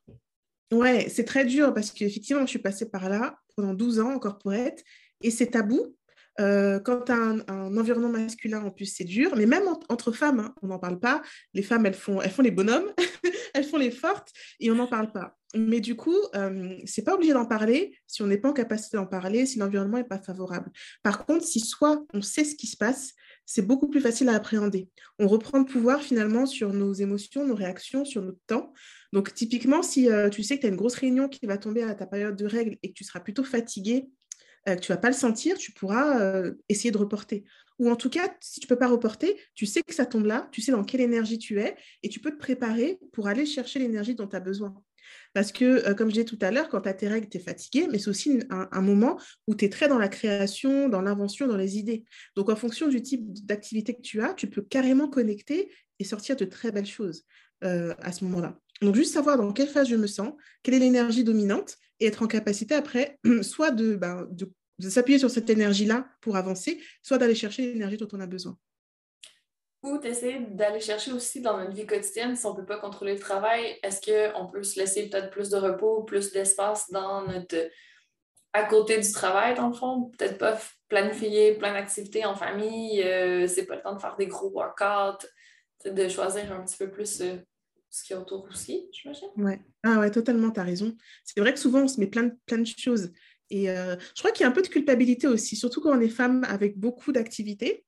Ouais, 0.73 1.11
c'est 1.11 1.27
très 1.27 1.45
dur 1.45 1.75
parce 1.75 1.91
qu'effectivement, 1.91 2.41
je 2.47 2.47
suis 2.47 2.59
passée 2.59 2.89
par 2.89 3.11
là 3.11 3.39
pendant 3.55 3.75
12 3.75 4.01
ans 4.01 4.15
en 4.15 4.19
corporate 4.19 4.83
et 5.21 5.31
c'est 5.31 5.49
tabou. 5.49 5.95
quand 6.39 7.03
tu 7.05 7.13
as 7.13 7.17
un, 7.49 7.77
environnement 7.77 8.09
masculin, 8.09 8.65
en 8.65 8.71
plus, 8.71 8.87
c'est 8.87 9.05
dur. 9.05 9.37
Mais 9.37 9.45
même 9.45 9.65
entre 9.91 10.11
femmes, 10.11 10.41
hein, 10.41 10.55
on 10.63 10.69
n'en 10.69 10.79
parle 10.79 11.01
pas. 11.01 11.21
Les 11.53 11.63
femmes, 11.63 11.85
elles 11.85 11.93
font, 11.93 12.23
elles 12.23 12.31
font 12.31 12.41
les 12.41 12.51
bonhommes. 12.51 12.91
elles 13.53 13.65
font 13.65 13.77
les 13.77 13.91
fortes 13.91 14.33
et 14.61 14.71
on 14.71 14.77
n'en 14.77 14.87
parle 14.87 15.13
pas. 15.13 15.37
Mais 15.55 15.81
du 15.81 15.97
coup, 15.97 16.17
euh, 16.35 16.79
c'est 16.87 17.05
pas 17.05 17.15
obligé 17.15 17.35
d'en 17.35 17.45
parler 17.45 17.95
si 18.07 18.23
on 18.23 18.27
n'est 18.27 18.39
pas 18.39 18.49
en 18.49 18.55
capacité 18.55 18.97
d'en 18.97 19.07
parler, 19.07 19.45
si 19.45 19.59
l'environnement 19.59 19.99
n'est 19.99 20.05
pas 20.05 20.19
favorable. 20.19 20.71
Par 21.03 21.27
contre, 21.27 21.45
si 21.45 21.61
soit 21.61 22.07
on 22.15 22.23
sait 22.23 22.45
ce 22.45 22.55
qui 22.55 22.69
se 22.69 22.77
passe, 22.79 23.13
c'est 23.51 23.63
beaucoup 23.63 23.89
plus 23.89 24.03
facile 24.03 24.29
à 24.29 24.35
appréhender. 24.35 24.91
On 25.19 25.27
reprend 25.27 25.59
le 25.59 25.65
pouvoir 25.65 26.03
finalement 26.03 26.45
sur 26.45 26.75
nos 26.75 26.93
émotions, 26.93 27.47
nos 27.47 27.55
réactions, 27.55 28.05
sur 28.05 28.21
notre 28.21 28.41
temps. 28.47 28.75
Donc 29.15 29.33
typiquement, 29.33 29.83
si 29.83 30.11
euh, 30.11 30.29
tu 30.29 30.43
sais 30.43 30.57
que 30.57 30.61
tu 30.61 30.67
as 30.67 30.69
une 30.69 30.77
grosse 30.77 30.97
réunion 30.97 31.31
qui 31.31 31.47
va 31.47 31.57
tomber 31.57 31.83
à 31.83 31.95
ta 31.95 32.07
période 32.07 32.37
de 32.37 32.45
règles 32.45 32.77
et 32.83 32.91
que 32.91 32.95
tu 32.95 33.05
seras 33.05 33.21
plutôt 33.21 33.45
fatigué, 33.45 34.11
euh, 34.69 34.75
que 34.75 34.81
tu 34.81 34.93
vas 34.93 34.99
pas 34.99 35.09
le 35.09 35.15
sentir, 35.15 35.57
tu 35.57 35.73
pourras 35.73 36.21
euh, 36.21 36.57
essayer 36.69 36.91
de 36.91 36.99
reporter. 36.99 37.45
Ou 37.79 37.89
en 37.91 37.97
tout 37.97 38.11
cas, 38.11 38.29
si 38.41 38.61
tu 38.61 38.67
peux 38.67 38.77
pas 38.77 38.89
reporter, 38.89 39.35
tu 39.55 39.65
sais 39.65 39.81
que 39.81 39.95
ça 39.95 40.05
tombe 40.05 40.27
là, 40.27 40.51
tu 40.53 40.61
sais 40.61 40.73
dans 40.73 40.85
quelle 40.85 41.01
énergie 41.01 41.39
tu 41.39 41.59
es 41.59 41.75
et 42.03 42.11
tu 42.11 42.21
peux 42.21 42.33
te 42.33 42.39
préparer 42.39 43.01
pour 43.15 43.29
aller 43.29 43.47
chercher 43.47 43.79
l'énergie 43.79 44.15
dont 44.15 44.29
tu 44.29 44.37
as 44.37 44.41
besoin. 44.41 44.75
Parce 45.35 45.53
que, 45.53 45.89
euh, 45.89 45.95
comme 45.95 46.09
je 46.09 46.15
disais 46.15 46.25
tout 46.25 46.39
à 46.41 46.51
l'heure, 46.51 46.69
quand 46.69 46.81
tu 46.81 46.89
as 46.89 46.95
tes 46.95 47.09
règles, 47.09 47.29
tu 47.29 47.39
es 47.39 47.41
fatigué, 47.41 47.89
mais 47.91 47.99
c'est 47.99 48.11
aussi 48.11 48.41
un, 48.51 48.81
moment 48.81 49.19
où 49.47 49.55
tu 49.55 49.65
es 49.65 49.69
très 49.69 49.89
dans 49.89 49.99
la 49.99 50.09
création, 50.09 50.89
dans 50.89 51.03
l'invention, 51.03 51.47
dans 51.47 51.57
les 51.57 51.79
idées. 51.79 52.05
Donc, 52.37 52.49
en 52.49 52.57
fonction 52.57 52.89
du 52.89 53.03
type 53.03 53.33
d'activité 53.45 53.95
que 53.95 54.03
tu 54.03 54.23
as, 54.23 54.35
tu 54.35 54.49
peux 54.49 54.63
carrément 54.63 55.09
connecter 55.09 55.73
et 55.99 56.05
sortir 56.05 56.37
de 56.37 56.45
très 56.45 56.73
belles 56.73 56.87
choses 56.87 57.25
à 57.61 58.13
ce 58.13 58.25
moment-là. 58.25 58.57
Donc, 58.83 58.95
juste 58.95 59.13
savoir 59.13 59.37
dans 59.37 59.53
quelle 59.53 59.69
phase 59.69 59.89
je 59.89 59.97
me 59.97 60.07
sens, 60.07 60.33
quelle 60.63 60.75
est 60.75 60.79
l'énergie 60.79 61.25
dominante 61.25 61.77
et 62.01 62.07
être 62.07 62.23
en 62.23 62.27
capacité 62.27 62.75
après, 62.75 63.19
soit 63.43 63.73
ben, 63.73 64.29
de 64.79 64.89
s'appuyer 64.89 65.19
sur 65.19 65.31
cette 65.31 65.51
énergie-là 65.51 66.07
pour 66.21 66.37
avancer, 66.37 66.81
soit 67.03 67.19
d'aller 67.19 67.35
chercher 67.35 67.73
l'énergie 67.73 67.97
dont 67.97 68.09
on 68.13 68.21
a 68.21 68.27
besoin. 68.27 68.57
Ou 69.83 69.99
d'essayer 69.99 70.41
d'aller 70.41 70.81
chercher 70.81 71.13
aussi 71.13 71.41
dans 71.41 71.57
notre 71.57 71.73
vie 71.73 71.87
quotidienne, 71.87 72.35
si 72.35 72.45
on 72.47 72.53
ne 72.53 72.57
peut 72.57 72.67
pas 72.67 72.79
contrôler 72.79 73.15
le 73.15 73.21
travail, 73.21 73.79
est-ce 73.83 74.01
qu'on 74.01 74.47
peut 74.47 74.65
se 74.65 74.79
laisser 74.79 75.09
peut-être 75.09 75.31
plus 75.31 75.51
de 75.51 75.57
repos, 75.57 76.03
plus 76.03 76.33
d'espace 76.33 76.91
dans 76.91 77.27
notre 77.27 77.57
à 78.53 78.65
côté 78.65 78.99
du 78.99 79.13
travail, 79.13 79.55
dans 79.55 79.69
le 79.69 79.75
fond? 79.75 80.11
Peut-être 80.19 80.39
pas 80.39 80.59
planifier 80.89 81.55
plein 81.55 81.75
d'activités 81.75 82.25
en 82.25 82.35
famille, 82.35 83.03
euh, 83.03 83.47
c'est 83.47 83.67
pas 83.67 83.77
le 83.77 83.83
temps 83.83 83.95
de 83.95 84.01
faire 84.01 84.17
des 84.17 84.27
gros 84.27 84.51
workouts, 84.51 85.27
de 85.85 86.09
choisir 86.09 86.51
un 86.53 86.65
petit 86.65 86.77
peu 86.77 86.91
plus 86.91 87.21
euh, 87.21 87.37
ce 87.89 88.03
qui 88.03 88.15
est 88.15 88.17
autour 88.17 88.49
aussi, 88.51 88.89
j'imagine. 88.91 89.29
Ouais. 89.37 89.61
Ah 89.85 90.01
ouais, 90.01 90.11
totalement, 90.11 90.51
tu 90.51 90.59
as 90.59 90.65
raison. 90.65 90.97
C'est 91.25 91.39
vrai 91.39 91.53
que 91.53 91.61
souvent, 91.61 91.83
on 91.83 91.89
se 91.89 92.01
met 92.01 92.09
plein 92.09 92.31
plein 92.47 92.59
de 92.59 92.67
choses 92.67 93.13
et 93.51 93.71
euh, 93.71 93.97
je 94.15 94.21
crois 94.21 94.31
qu'il 94.31 94.43
y 94.43 94.47
a 94.47 94.49
un 94.49 94.53
peu 94.53 94.63
de 94.63 94.69
culpabilité 94.69 95.27
aussi, 95.27 95.57
surtout 95.57 95.81
quand 95.81 95.97
on 95.97 96.01
est 96.01 96.09
femme 96.09 96.45
avec 96.45 96.79
beaucoup 96.79 97.13
d'activités. 97.13 97.85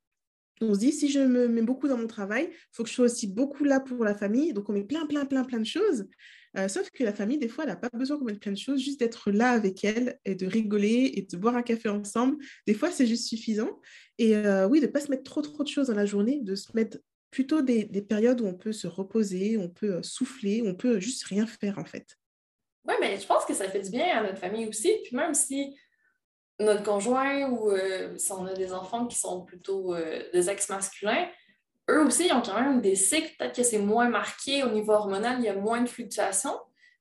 On 0.61 0.75
se 0.75 0.79
dit, 0.81 0.93
si 0.93 1.09
je 1.09 1.21
me 1.21 1.49
mets 1.49 1.63
beaucoup 1.63 1.89
dans 1.89 1.97
mon 1.97 2.07
travail, 2.07 2.49
il 2.51 2.57
faut 2.73 2.83
que 2.83 2.89
je 2.89 2.95
sois 2.95 3.07
aussi 3.07 3.27
beaucoup 3.27 3.65
là 3.65 3.81
pour 3.81 4.05
la 4.05 4.15
famille. 4.15 4.53
Donc, 4.53 4.69
on 4.69 4.73
met 4.73 4.85
plein, 4.85 5.07
plein, 5.07 5.25
plein, 5.25 5.45
plein 5.45 5.59
de 5.59 5.65
choses. 5.65 6.07
Euh, 6.59 6.69
sauf 6.69 6.91
que 6.91 7.05
la 7.05 7.13
famille, 7.13 7.39
des 7.39 7.49
fois, 7.49 7.65
elle 7.65 7.71
n'a 7.71 7.77
pas 7.77 7.89
besoin 7.93 8.19
qu'on 8.19 8.25
mette 8.25 8.41
plein 8.41 8.53
de 8.53 8.59
choses, 8.59 8.81
juste 8.83 9.01
d'être 9.01 9.31
là 9.31 9.51
avec 9.51 9.85
elle 9.85 10.19
et 10.25 10.35
de 10.35 10.47
rigoler 10.47 11.13
et 11.15 11.23
de 11.23 11.37
boire 11.37 11.57
un 11.57 11.63
café 11.63 11.89
ensemble. 11.89 12.37
Des 12.67 12.75
fois, 12.75 12.91
c'est 12.91 13.07
juste 13.07 13.27
suffisant. 13.29 13.81
Et 14.19 14.37
euh, 14.37 14.67
oui, 14.69 14.81
de 14.81 14.87
ne 14.87 14.91
pas 14.91 15.01
se 15.01 15.11
mettre 15.11 15.23
trop, 15.23 15.43
trop 15.43 15.63
de 15.63 15.69
choses 15.69 15.87
dans 15.87 15.95
la 15.95 16.07
journée, 16.07 16.41
de 16.43 16.55
se 16.55 16.69
mettre 16.75 16.99
plutôt 17.31 17.63
des, 17.63 17.85
des 17.85 18.03
périodes 18.03 18.41
où 18.41 18.47
on 18.47 18.55
peut 18.55 18.73
se 18.73 18.89
reposer, 18.89 19.57
on 19.57 19.69
peut 19.69 20.03
souffler, 20.03 20.63
on 20.67 20.75
peut 20.75 20.99
juste 20.99 21.23
rien 21.25 21.47
faire, 21.47 21.79
en 21.79 21.85
fait. 21.85 22.17
Oui, 22.87 22.95
mais 23.01 23.19
je 23.19 23.27
pense 23.27 23.45
que 23.45 23.55
ça 23.55 23.69
fait 23.69 23.83
du 23.83 23.91
bien 23.91 24.07
à 24.07 24.23
notre 24.23 24.39
famille 24.39 24.67
aussi. 24.67 24.91
Puis 25.05 25.15
même 25.15 25.35
si 25.35 25.77
notre 26.61 26.83
conjoint 26.83 27.51
ou 27.51 27.71
euh, 27.71 28.17
si 28.17 28.31
on 28.33 28.47
a 28.47 28.55
des 28.55 28.73
enfants 28.73 29.07
qui 29.07 29.19
sont 29.19 29.45
plutôt 29.45 29.95
euh, 29.95 30.23
des 30.33 30.49
ex-masculins, 30.49 31.27
eux 31.91 32.07
aussi, 32.07 32.27
ils 32.27 32.33
ont 32.33 32.43
quand 32.43 32.61
même 32.61 32.81
des 32.81 32.95
cycles. 32.95 33.33
Peut-être 33.39 33.57
que 33.57 33.63
c'est 33.63 33.79
moins 33.79 34.09
marqué 34.09 34.63
au 34.63 34.71
niveau 34.71 34.93
hormonal, 34.93 35.37
il 35.39 35.45
y 35.45 35.49
a 35.49 35.57
moins 35.57 35.81
de 35.81 35.89
fluctuations. 35.89 36.57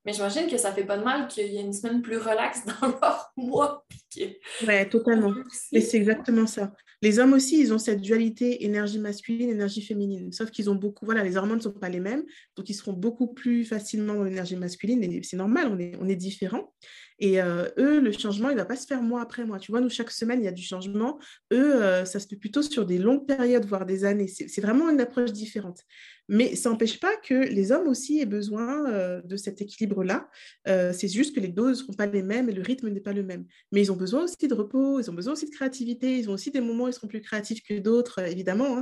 Mais 0.05 0.13
j'imagine 0.13 0.47
que 0.47 0.57
ça 0.57 0.71
fait 0.71 0.85
pas 0.85 0.97
de 0.97 1.03
mal 1.03 1.27
qu'il 1.27 1.45
y 1.47 1.57
ait 1.57 1.61
une 1.61 1.73
semaine 1.73 2.01
plus 2.01 2.17
relaxe 2.17 2.63
dans 2.81 2.87
leur 2.87 3.31
mois. 3.35 3.85
Oui, 4.17 4.89
totalement. 4.89 5.33
Et 5.71 5.81
c'est 5.81 5.97
exactement 5.97 6.47
ça. 6.47 6.71
Les 7.01 7.19
hommes 7.19 7.33
aussi, 7.33 7.59
ils 7.59 7.73
ont 7.73 7.77
cette 7.77 8.01
dualité 8.01 8.65
énergie 8.65 8.99
masculine, 8.99 9.49
énergie 9.49 9.81
féminine. 9.81 10.31
Sauf 10.33 10.51
qu'ils 10.51 10.69
ont 10.69 10.75
beaucoup, 10.75 11.05
voilà, 11.05 11.23
les 11.23 11.37
hormones 11.37 11.57
ne 11.57 11.63
sont 11.63 11.71
pas 11.71 11.87
les 11.87 12.01
mêmes, 12.01 12.23
donc 12.57 12.69
ils 12.69 12.73
seront 12.73 12.93
beaucoup 12.93 13.33
plus 13.33 13.63
facilement 13.63 14.15
dans 14.15 14.23
l'énergie 14.23 14.57
masculine. 14.57 15.03
Et 15.03 15.23
c'est 15.23 15.37
normal, 15.37 15.69
on 15.71 15.79
est, 15.79 15.93
on 15.99 16.07
est 16.09 16.15
différents. 16.15 16.73
Et 17.19 17.41
euh, 17.41 17.67
eux, 17.77 17.99
le 17.99 18.11
changement, 18.11 18.49
il 18.49 18.53
ne 18.53 18.59
va 18.59 18.65
pas 18.65 18.77
se 18.77 18.87
faire 18.87 19.01
mois 19.01 19.21
après 19.21 19.45
mois. 19.45 19.59
Tu 19.59 19.71
vois, 19.71 19.81
nous, 19.81 19.89
chaque 19.89 20.11
semaine, 20.11 20.39
il 20.41 20.45
y 20.45 20.47
a 20.47 20.53
du 20.53 20.63
changement. 20.63 21.19
Eux, 21.51 21.75
euh, 21.75 22.05
ça 22.05 22.19
se 22.19 22.27
fait 22.27 22.37
plutôt 22.37 22.61
sur 22.61 22.85
des 22.85 22.97
longues 22.97 23.27
périodes, 23.27 23.65
voire 23.65 23.85
des 23.85 24.05
années. 24.05 24.27
C'est 24.27 24.61
vraiment 24.61 24.89
une 24.89 25.01
approche 25.01 25.33
différente. 25.33 25.81
Mais 26.29 26.55
ça 26.55 26.69
n'empêche 26.69 26.99
pas 26.99 27.15
que 27.17 27.33
les 27.33 27.71
hommes 27.71 27.87
aussi 27.87 28.19
aient 28.19 28.25
besoin 28.25 28.89
euh, 28.89 29.21
de 29.23 29.35
cet 29.35 29.61
équilibre-là. 29.61 30.29
c'est 30.65 31.07
juste 31.07 31.35
que 31.35 31.39
les 31.39 31.47
doses 31.47 31.79
ne 31.79 31.83
seront 31.83 31.93
pas 31.93 32.05
les 32.05 32.23
mêmes 32.23 32.49
et 32.49 32.53
le 32.53 32.61
rythme 32.61 32.89
n'est 32.89 32.99
pas 33.01 33.13
le 33.13 33.23
même. 33.23 33.45
Mais 33.71 33.81
ils 33.81 33.91
ont 33.91 33.97
besoin 33.97 34.23
aussi 34.23 34.47
de 34.47 34.53
repos, 34.53 34.99
ils 34.99 35.09
ont 35.09 35.13
besoin 35.13 35.33
aussi 35.33 35.45
de 35.45 35.51
créativité, 35.51 36.17
ils 36.17 36.29
ont 36.29 36.33
aussi 36.33 36.51
des 36.51 36.61
moments 36.61 36.85
où 36.85 36.87
ils 36.87 36.93
seront 36.93 37.07
plus 37.07 37.21
créatifs 37.21 37.63
que 37.63 37.79
d'autres, 37.79 38.19
évidemment. 38.19 38.77
Hein, 38.77 38.81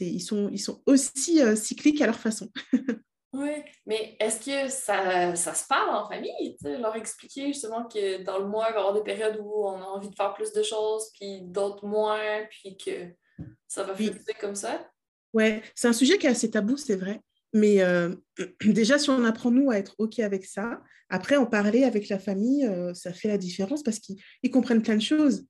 ils 0.00 0.20
sont 0.20 0.82
aussi 0.86 1.40
cycliques 1.56 2.02
à 2.02 2.06
leur 2.06 2.18
façon. 2.18 2.50
Oui, 3.34 3.62
mais 3.84 4.16
est-ce 4.20 4.40
que 4.40 4.70
ça, 4.70 5.36
ça, 5.36 5.54
se 5.54 5.66
parle 5.66 5.90
en 5.90 6.08
famille? 6.08 6.56
Leur 6.62 6.96
expliquer 6.96 7.48
justement 7.48 7.84
que 7.86 8.22
dans 8.22 8.38
le 8.38 8.46
mois, 8.46 8.68
il 8.70 8.72
va 8.72 8.78
y 8.78 8.80
avoir 8.80 8.94
des 8.94 9.02
périodes 9.02 9.38
où 9.38 9.66
on 9.66 9.76
a 9.76 9.84
envie 9.84 10.08
de 10.08 10.14
faire 10.14 10.32
plus 10.32 10.52
de 10.52 10.62
choses, 10.62 11.10
puis 11.12 11.42
d'autres 11.42 11.86
moins, 11.86 12.46
puis 12.50 12.76
que 12.78 13.12
ça 13.66 13.82
va 13.84 13.94
fluctuer 13.94 14.34
comme 14.40 14.54
ça? 14.54 14.90
Oui, 15.34 15.60
c'est 15.74 15.88
un 15.88 15.92
sujet 15.92 16.16
qui 16.16 16.26
est 16.26 16.30
assez 16.30 16.50
tabou, 16.50 16.78
c'est 16.78 16.96
vrai. 16.96 17.20
Mais 17.52 17.82
euh, 17.82 18.14
déjà, 18.64 18.98
si 18.98 19.10
on 19.10 19.24
apprend, 19.24 19.50
nous, 19.50 19.70
à 19.70 19.78
être 19.78 19.94
OK 19.98 20.18
avec 20.20 20.46
ça, 20.46 20.80
après, 21.10 21.36
en 21.36 21.46
parler 21.46 21.84
avec 21.84 22.08
la 22.08 22.18
famille, 22.18 22.66
euh, 22.66 22.94
ça 22.94 23.12
fait 23.12 23.28
la 23.28 23.38
différence 23.38 23.82
parce 23.82 23.98
qu'ils 23.98 24.50
comprennent 24.50 24.82
plein 24.82 24.96
de 24.96 25.02
choses. 25.02 25.46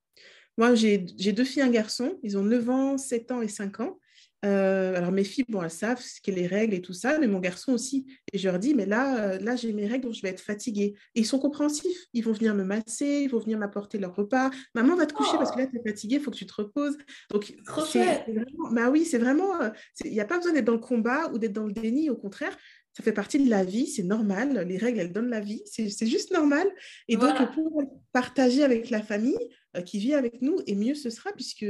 Moi, 0.57 0.75
j'ai 0.75 0.99
deux 0.99 1.45
filles 1.45 1.63
et 1.63 1.67
un 1.67 1.71
garçon. 1.71 2.19
Ils 2.25 2.37
ont 2.37 2.43
9 2.43 2.71
ans, 2.71 2.99
7 2.99 3.31
ans 3.31 3.43
et 3.43 3.49
5 3.49 3.79
ans. 3.81 3.99
Euh, 4.45 4.95
alors 4.95 5.11
mes 5.11 5.25
filles, 5.25 5.45
bon, 5.49 5.63
elles 5.63 5.71
savent 5.71 6.01
ce 6.01 6.21
qu'est 6.21 6.33
les 6.33 6.47
règles 6.47 6.75
et 6.75 6.81
tout 6.81 6.93
ça, 6.93 7.19
mais 7.19 7.27
mon 7.27 7.41
garçon 7.41 7.73
aussi. 7.73 8.07
Et 8.33 8.39
je 8.39 8.49
leur 8.49 8.59
dis, 8.59 8.75
mais 8.75 8.87
là, 8.87 9.33
euh, 9.33 9.39
là 9.41 9.57
j'ai 9.57 9.73
mes 9.73 9.87
règles, 9.87 10.05
donc 10.05 10.15
je 10.15 10.23
vais 10.23 10.29
être 10.29 10.41
fatiguée. 10.41 10.95
Et 11.15 11.21
ils 11.21 11.27
sont 11.27 11.39
compréhensifs. 11.39 12.07
Ils 12.13 12.23
vont 12.23 12.33
venir 12.33 12.55
me 12.55 12.65
masser, 12.65 13.23
ils 13.25 13.29
vont 13.29 13.41
venir 13.41 13.59
m'apporter 13.59 13.99
leur 13.99 14.15
repas. 14.15 14.51
Maman 14.75 14.95
va 14.95 15.07
te 15.07 15.13
coucher 15.13 15.37
parce 15.37 15.51
que 15.51 15.59
là, 15.59 15.67
tu 15.67 15.77
es 15.77 15.83
fatiguée, 15.83 16.17
il 16.17 16.23
faut 16.23 16.31
que 16.31 16.37
tu 16.37 16.47
te 16.47 16.55
reposes. 16.55 16.97
Donc, 17.31 17.53
c'est 17.87 18.25
bah 18.73 18.91
oui, 18.91 19.05
c'est 19.05 19.19
vraiment, 19.19 19.61
euh, 19.61 19.71
il 20.05 20.13
n'y 20.13 20.21
a 20.21 20.25
pas 20.25 20.37
besoin 20.37 20.53
d'être 20.53 20.67
dans 20.67 20.73
le 20.73 20.79
combat 20.79 21.31
ou 21.33 21.39
d'être 21.39 21.53
dans 21.53 21.67
le 21.67 21.73
déni. 21.73 22.09
Au 22.09 22.17
contraire, 22.17 22.57
ça 22.93 23.03
fait 23.03 23.13
partie 23.13 23.43
de 23.43 23.51
la 23.51 23.65
vie, 23.65 23.87
c'est 23.89 24.03
normal. 24.05 24.67
Les 24.69 24.77
règles, 24.77 25.01
elles 25.01 25.13
donnent 25.13 25.31
la 25.31 25.41
vie, 25.41 25.63
c'est 25.67 26.07
juste 26.07 26.33
normal. 26.33 26.69
Et 27.09 27.17
donc, 27.17 27.37
pour 27.55 27.83
partager 28.13 28.63
avec 28.63 28.91
la 28.91 29.03
famille 29.03 29.39
qui 29.85 29.99
vit 29.99 30.15
avec 30.15 30.43
nous, 30.43 30.59
et 30.67 30.75
mieux 30.75 30.95
ce 30.95 31.11
sera, 31.11 31.33
puisque 31.33 31.67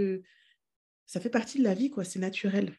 ça 1.08 1.20
fait 1.20 1.30
partie 1.30 1.58
de 1.58 1.64
la 1.64 1.74
vie, 1.74 1.90
quoi. 1.90 2.04
C'est 2.04 2.20
naturel. 2.20 2.76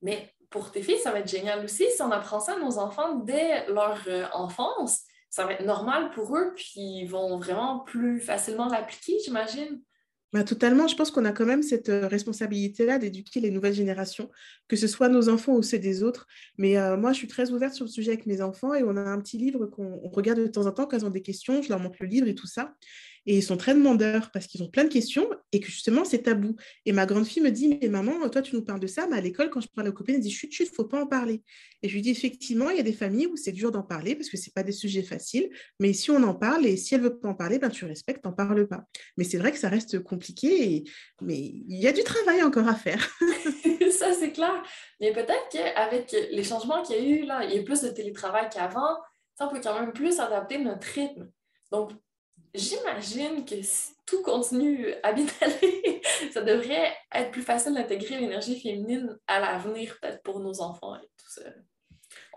Mais 0.00 0.34
pour 0.50 0.72
tes 0.72 0.82
filles, 0.82 0.98
ça 0.98 1.12
va 1.12 1.20
être 1.20 1.30
génial 1.30 1.64
aussi 1.64 1.84
si 1.94 2.02
on 2.02 2.10
apprend 2.10 2.40
ça 2.40 2.54
à 2.54 2.58
nos 2.58 2.78
enfants 2.78 3.16
dès 3.18 3.66
leur 3.68 4.02
euh, 4.08 4.24
enfance. 4.32 5.02
Ça 5.30 5.46
va 5.46 5.52
être 5.52 5.64
normal 5.64 6.10
pour 6.10 6.36
eux, 6.36 6.52
puis 6.56 7.02
ils 7.02 7.06
vont 7.06 7.38
vraiment 7.38 7.80
plus 7.80 8.20
facilement 8.20 8.66
l'appliquer, 8.66 9.18
j'imagine. 9.24 9.80
Bah, 10.32 10.44
totalement, 10.44 10.88
je 10.88 10.96
pense 10.96 11.10
qu'on 11.10 11.26
a 11.26 11.32
quand 11.32 11.44
même 11.44 11.62
cette 11.62 11.90
euh, 11.90 12.08
responsabilité-là 12.08 12.98
d'éduquer 12.98 13.40
les 13.40 13.50
nouvelles 13.50 13.74
générations, 13.74 14.30
que 14.66 14.76
ce 14.76 14.86
soit 14.86 15.10
nos 15.10 15.28
enfants 15.28 15.52
ou 15.52 15.62
ceux 15.62 15.78
des 15.78 16.02
autres. 16.02 16.26
Mais 16.56 16.78
euh, 16.78 16.96
moi, 16.96 17.12
je 17.12 17.18
suis 17.18 17.28
très 17.28 17.50
ouverte 17.50 17.74
sur 17.74 17.84
le 17.84 17.90
sujet 17.90 18.12
avec 18.12 18.24
mes 18.24 18.40
enfants 18.40 18.72
et 18.72 18.82
on 18.82 18.96
a 18.96 19.02
un 19.02 19.20
petit 19.20 19.36
livre 19.36 19.66
qu'on 19.66 20.00
regarde 20.08 20.40
de 20.40 20.46
temps 20.46 20.64
en 20.64 20.72
temps 20.72 20.86
quand 20.86 20.96
ils 20.96 21.04
ont 21.04 21.10
des 21.10 21.20
questions. 21.20 21.60
Je 21.60 21.68
leur 21.68 21.80
montre 21.80 21.98
le 22.00 22.06
livre 22.06 22.28
et 22.28 22.34
tout 22.34 22.46
ça. 22.46 22.74
Et 23.26 23.36
ils 23.36 23.42
sont 23.42 23.56
très 23.56 23.74
demandeurs 23.74 24.30
parce 24.32 24.46
qu'ils 24.46 24.62
ont 24.62 24.68
plein 24.68 24.84
de 24.84 24.88
questions 24.88 25.28
et 25.52 25.60
que 25.60 25.66
justement, 25.66 26.04
c'est 26.04 26.22
tabou. 26.22 26.56
Et 26.86 26.92
ma 26.92 27.06
grande 27.06 27.26
fille 27.26 27.42
me 27.42 27.50
dit, 27.50 27.78
mais 27.80 27.88
maman, 27.88 28.28
toi, 28.28 28.42
tu 28.42 28.54
nous 28.54 28.62
parles 28.62 28.80
de 28.80 28.86
ça, 28.86 29.06
mais 29.06 29.16
à 29.16 29.20
l'école, 29.20 29.50
quand 29.50 29.60
je 29.60 29.68
parle 29.68 29.88
aux 29.88 29.92
copines, 29.92 30.16
elle 30.16 30.20
dit, 30.20 30.30
chut, 30.30 30.50
chut, 30.52 30.68
faut 30.74 30.84
pas 30.84 31.02
en 31.02 31.06
parler. 31.06 31.42
Et 31.82 31.88
je 31.88 31.94
lui 31.94 32.02
dis, 32.02 32.10
effectivement, 32.10 32.70
il 32.70 32.76
y 32.76 32.80
a 32.80 32.84
des 32.84 32.92
familles 32.92 33.26
où 33.26 33.36
c'est 33.36 33.52
dur 33.52 33.70
d'en 33.70 33.82
parler 33.82 34.14
parce 34.14 34.28
que 34.28 34.36
c'est 34.36 34.52
pas 34.54 34.62
des 34.62 34.72
sujets 34.72 35.02
faciles, 35.02 35.50
mais 35.78 35.92
si 35.92 36.10
on 36.10 36.22
en 36.22 36.34
parle 36.34 36.66
et 36.66 36.76
si 36.76 36.94
elle 36.94 37.02
veut 37.02 37.18
pas 37.18 37.28
en 37.28 37.34
parler, 37.34 37.58
ben, 37.58 37.70
tu 37.70 37.84
respectes, 37.84 38.22
t'en 38.22 38.32
parles 38.32 38.66
pas. 38.66 38.84
Mais 39.16 39.24
c'est 39.24 39.38
vrai 39.38 39.52
que 39.52 39.58
ça 39.58 39.68
reste 39.68 40.00
compliqué, 40.00 40.74
et... 40.74 40.84
mais 41.20 41.38
il 41.38 41.78
y 41.78 41.86
a 41.86 41.92
du 41.92 42.02
travail 42.02 42.42
encore 42.42 42.68
à 42.68 42.74
faire. 42.74 43.08
ça, 43.92 44.12
c'est 44.12 44.32
clair. 44.32 44.62
Mais 45.00 45.12
peut-être 45.12 45.48
qu'avec 45.50 46.12
les 46.12 46.44
changements 46.44 46.82
qu'il 46.82 46.96
y 46.96 46.98
a 46.98 47.02
eu, 47.02 47.24
là, 47.24 47.44
il 47.44 47.54
y 47.54 47.58
a 47.58 47.62
plus 47.62 47.82
de 47.82 47.88
télétravail 47.88 48.48
qu'avant, 48.50 48.98
on 49.40 49.48
peut 49.48 49.60
quand 49.62 49.78
même 49.78 49.92
plus 49.92 50.20
adapter 50.20 50.58
notre 50.58 50.86
rythme. 50.86 51.28
Donc, 51.70 51.92
j'imagine 52.54 53.44
que 53.44 53.62
si 53.62 53.92
tout 54.06 54.22
continue 54.22 54.92
à 55.02 55.12
bien 55.12 55.26
aller, 55.40 56.02
ça 56.32 56.42
devrait 56.42 56.92
être 57.14 57.30
plus 57.30 57.42
facile 57.42 57.74
d'intégrer 57.74 58.18
l'énergie 58.18 58.60
féminine 58.60 59.18
à 59.26 59.40
l'avenir, 59.40 59.98
peut-être 60.00 60.22
pour 60.22 60.40
nos 60.40 60.60
enfants 60.60 60.96
et 60.96 61.06
tout 61.16 61.28
ça. 61.28 61.42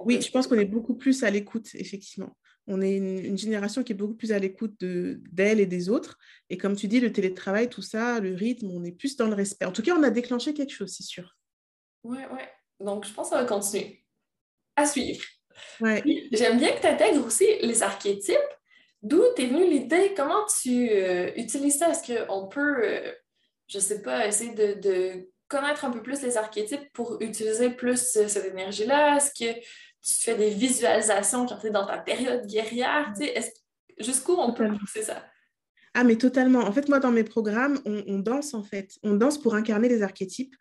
oui, 0.02 0.22
je 0.22 0.32
pense 0.32 0.48
qu'on 0.48 0.60
est 0.60 0.66
beaucoup 0.66 0.96
plus 0.96 1.24
à 1.24 1.30
l'écoute, 1.30 1.68
effectivement. 1.76 2.36
On 2.68 2.82
est 2.82 2.96
une, 2.96 3.38
génération 3.38 3.84
qui 3.84 3.92
est 3.92 3.96
beaucoup 3.96 4.16
plus 4.16 4.32
à 4.32 4.40
l'écoute 4.40 4.74
d'elle 4.80 5.60
et 5.60 5.68
des 5.68 5.88
autres. 5.90 6.18
Et 6.50 6.58
comme 6.58 6.76
tu 6.76 6.88
dis, 6.88 7.00
le 7.00 7.12
télétravail, 7.12 7.70
tout 7.70 7.84
ça, 7.84 8.20
le 8.20 8.34
rythme, 8.34 8.72
on 8.72 8.84
est 8.84 8.92
plus 8.92 9.16
dans 9.16 9.28
le 9.28 9.36
respect. 9.36 9.66
En 9.66 9.72
tout 9.72 9.84
cas, 9.84 9.96
on 9.96 10.02
a 10.02 10.10
déclenché 10.10 10.54
quelque 10.56 10.74
chose, 10.74 10.92
c'est 10.92 11.04
sûr. 11.04 11.38
Oui, 12.04 12.18
oui. 12.32 12.42
Donc, 12.80 13.06
je 13.06 13.14
pense 13.14 13.30
que 13.30 13.36
ça 13.36 13.42
va 13.42 13.48
continuer. 13.48 14.04
À 14.76 14.88
suivre. 14.88 15.24
Ouais. 15.80 16.04
J'aime 16.32 16.58
bien 16.58 16.76
que 16.76 16.82
tu 16.82 16.88
intègres 16.88 17.24
aussi 17.24 17.46
les 17.62 17.84
archétypes 17.84 18.36
D'où 19.06 19.22
t'es 19.36 19.46
venue 19.46 19.70
l'idée? 19.70 20.16
Comment 20.18 20.44
tu 20.64 20.90
euh, 20.90 21.30
utilises 21.36 21.78
ça? 21.78 21.92
Est-ce 21.92 22.26
qu'on 22.26 22.48
peut, 22.48 22.84
euh, 22.84 23.12
je 23.68 23.78
sais 23.78 24.02
pas, 24.02 24.26
essayer 24.26 24.56
de, 24.56 25.30
connaître 25.48 25.86
un 25.86 25.92
peu 25.92 26.02
plus 26.02 26.24
les 26.24 26.38
archétypes 26.38 26.92
pour 26.92 27.22
utiliser 27.22 27.70
plus 27.70 28.18
euh, 28.18 28.28
cette 28.28 28.52
énergie-là? 28.52 29.18
Est-ce 29.18 29.30
que 29.30 29.60
tu 29.60 30.24
fais 30.24 30.34
des 30.34 30.50
visualisations 30.50 31.46
quand 31.46 31.60
tu 31.60 31.68
es 31.68 31.70
dans 31.70 31.86
ta 31.86 32.00
période 32.00 32.48
guerrière? 32.48 33.14
Jusqu'où 34.00 34.34
on 34.40 34.54
peut 34.54 34.68
pousser 34.76 35.04
ça? 35.04 35.24
Ah, 35.98 36.04
mais 36.04 36.18
totalement. 36.18 36.60
En 36.60 36.74
fait, 36.74 36.90
moi, 36.90 37.00
dans 37.00 37.10
mes 37.10 37.24
programmes, 37.24 37.80
on, 37.86 38.20
danse, 38.20 38.54
en 38.54 38.64
fait. 38.64 38.98
On 39.02 39.16
danse 39.16 39.38
pour 39.38 39.56
incarner 39.56 39.88
les 39.88 40.04
archétypes. 40.04 40.54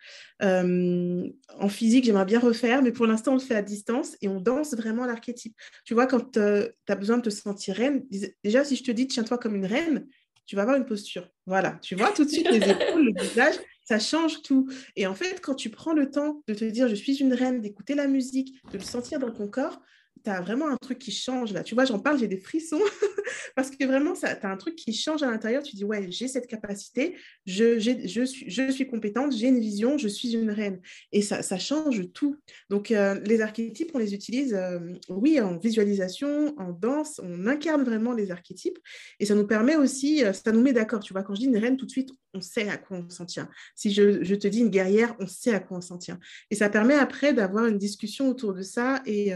Euh, 0.43 1.29
en 1.59 1.69
physique, 1.69 2.05
j'aimerais 2.05 2.25
bien 2.25 2.39
refaire, 2.39 2.83
mais 2.83 2.93
pour 2.93 3.05
l'instant, 3.05 3.33
on 3.33 3.35
le 3.35 3.41
fait 3.41 3.57
à 3.57 3.63
distance 3.63 4.17
et 4.23 4.29
on 4.29 4.41
danse 4.41 4.75
vraiment 4.75 5.07
l'archétype. 5.07 5.57
Tu 5.85 5.93
vois, 5.93 6.07
quand 6.07 6.37
euh, 6.37 6.69
tu 6.87 6.93
as 6.93 6.95
besoin 6.95 7.17
de 7.17 7.23
te 7.23 7.31
sentir 7.31 7.75
reine, 7.75 8.05
déjà, 8.45 8.63
si 8.63 8.77
je 8.77 8.85
te 8.85 8.93
dis, 8.93 9.09
tiens-toi 9.09 9.37
comme 9.39 9.57
une 9.57 9.67
reine, 9.67 10.07
tu 10.47 10.55
vas 10.55 10.63
avoir 10.63 10.77
une 10.77 10.87
posture. 10.87 11.29
Voilà, 11.47 11.81
tu 11.83 11.97
vois 11.97 12.13
tout 12.13 12.25
de 12.25 12.31
suite 12.31 12.49
les 12.49 12.71
épaules, 12.71 13.05
le 13.05 13.21
visage, 13.21 13.57
ça 13.85 13.99
change 13.99 14.41
tout. 14.43 14.69
Et 14.95 15.09
en 15.09 15.17
fait, 15.17 15.41
quand 15.41 15.57
tu 15.57 15.69
prends 15.69 15.95
le 15.95 16.13
temps 16.13 16.45
de 16.47 16.55
te 16.55 16.65
dire, 16.65 16.87
je 16.87 16.95
suis 16.95 17.17
une 17.17 17.35
reine, 17.35 17.61
d'écouter 17.61 17.97
la 17.97 18.07
musique, 18.07 18.55
de 18.71 18.79
le 18.79 18.85
sentir 18.85 19.19
dans 19.19 19.33
ton 19.33 19.49
corps, 19.49 19.81
tu 20.25 20.31
vraiment 20.43 20.69
un 20.69 20.77
truc 20.77 20.99
qui 20.99 21.13
change 21.13 21.53
là. 21.53 21.63
Tu 21.63 21.75
vois, 21.75 21.85
j'en 21.85 21.99
parle, 21.99 22.19
j'ai 22.19 22.29
des 22.29 22.39
frissons 22.39 22.81
parce 23.57 23.71
que 23.71 23.85
vraiment, 23.85 24.15
tu 24.15 24.27
un 24.47 24.57
truc 24.57 24.77
qui 24.77 24.93
change 24.95 25.23
à 25.23 25.31
l'intérieur. 25.31 25.63
Tu 25.63 25.77
dis, 25.77 25.85
ouais, 25.85 26.11
j'ai 26.11 26.29
cette 26.29 26.47
capacité, 26.47 27.17
je, 27.47 27.79
je, 27.79 28.25
suis, 28.25 28.51
je 28.51 28.71
suis 28.71 28.87
compétente, 28.87 29.33
j'ai 29.33 29.49
une 29.49 29.61
vision, 29.61 29.99
je 29.99 30.09
suis 30.09 30.33
une 30.35 30.51
reine. 30.51 30.81
Et 31.13 31.21
ça, 31.21 31.43
ça 31.43 31.59
change 31.59 32.11
tout. 32.13 32.37
Donc, 32.71 32.91
euh, 32.91 33.21
les 33.25 33.41
archétypes, 33.43 33.91
on 33.95 33.99
les 33.99 34.15
utilise, 34.15 34.55
euh, 34.55 34.79
oui, 35.09 35.41
en 35.41 35.59
visualisation, 35.59 36.55
en 36.59 36.73
danse, 36.73 37.21
on 37.23 37.47
incarne 37.47 37.85
vraiment 37.85 38.13
les 38.13 38.31
archétypes. 38.31 38.79
Et 39.21 39.27
ça 39.27 39.35
nous 39.35 39.47
permet 39.47 39.77
aussi, 39.77 40.25
euh, 40.25 40.33
ça 40.33 40.53
nous 40.53 40.63
met 40.63 40.73
d'accord. 40.73 41.01
Tu 41.01 41.13
vois, 41.13 41.23
quand 41.23 41.35
je 41.35 41.41
dis 41.41 41.47
une 41.47 41.59
reine, 41.59 41.77
tout 41.77 41.87
de 41.87 41.91
suite, 41.91 42.11
on 42.35 42.41
sait 42.41 42.69
à 42.69 42.77
quoi 42.77 42.99
on 42.99 43.09
s'en 43.11 43.27
tient. 43.27 43.49
Si 43.75 43.93
je, 43.93 44.23
je, 44.25 44.35
te 44.35 44.47
dis 44.49 44.61
une 44.61 44.71
guerrière, 44.71 45.15
on 45.21 45.27
sait 45.27 45.55
à 45.55 45.61
quoi 45.61 45.79
on 45.79 45.81
s'en 45.81 45.99
tient. 45.99 46.19
Et 46.51 46.55
ça 46.55 46.69
permet 46.69 46.95
après 46.95 47.33
d'avoir 47.33 47.67
une 47.67 47.79
discussion 47.79 48.29
autour 48.29 48.55
de 48.55 48.63
ça 48.63 49.03
et, 49.07 49.33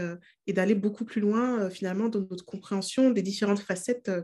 et 0.49 0.53
d'aller 0.53 0.73
beaucoup 0.73 1.05
plus 1.05 1.21
loin 1.21 1.59
euh, 1.59 1.69
finalement 1.69 2.09
dans 2.09 2.21
notre 2.21 2.43
compréhension 2.43 3.11
des 3.11 3.21
différentes 3.21 3.59
facettes 3.59 4.09
euh, 4.09 4.23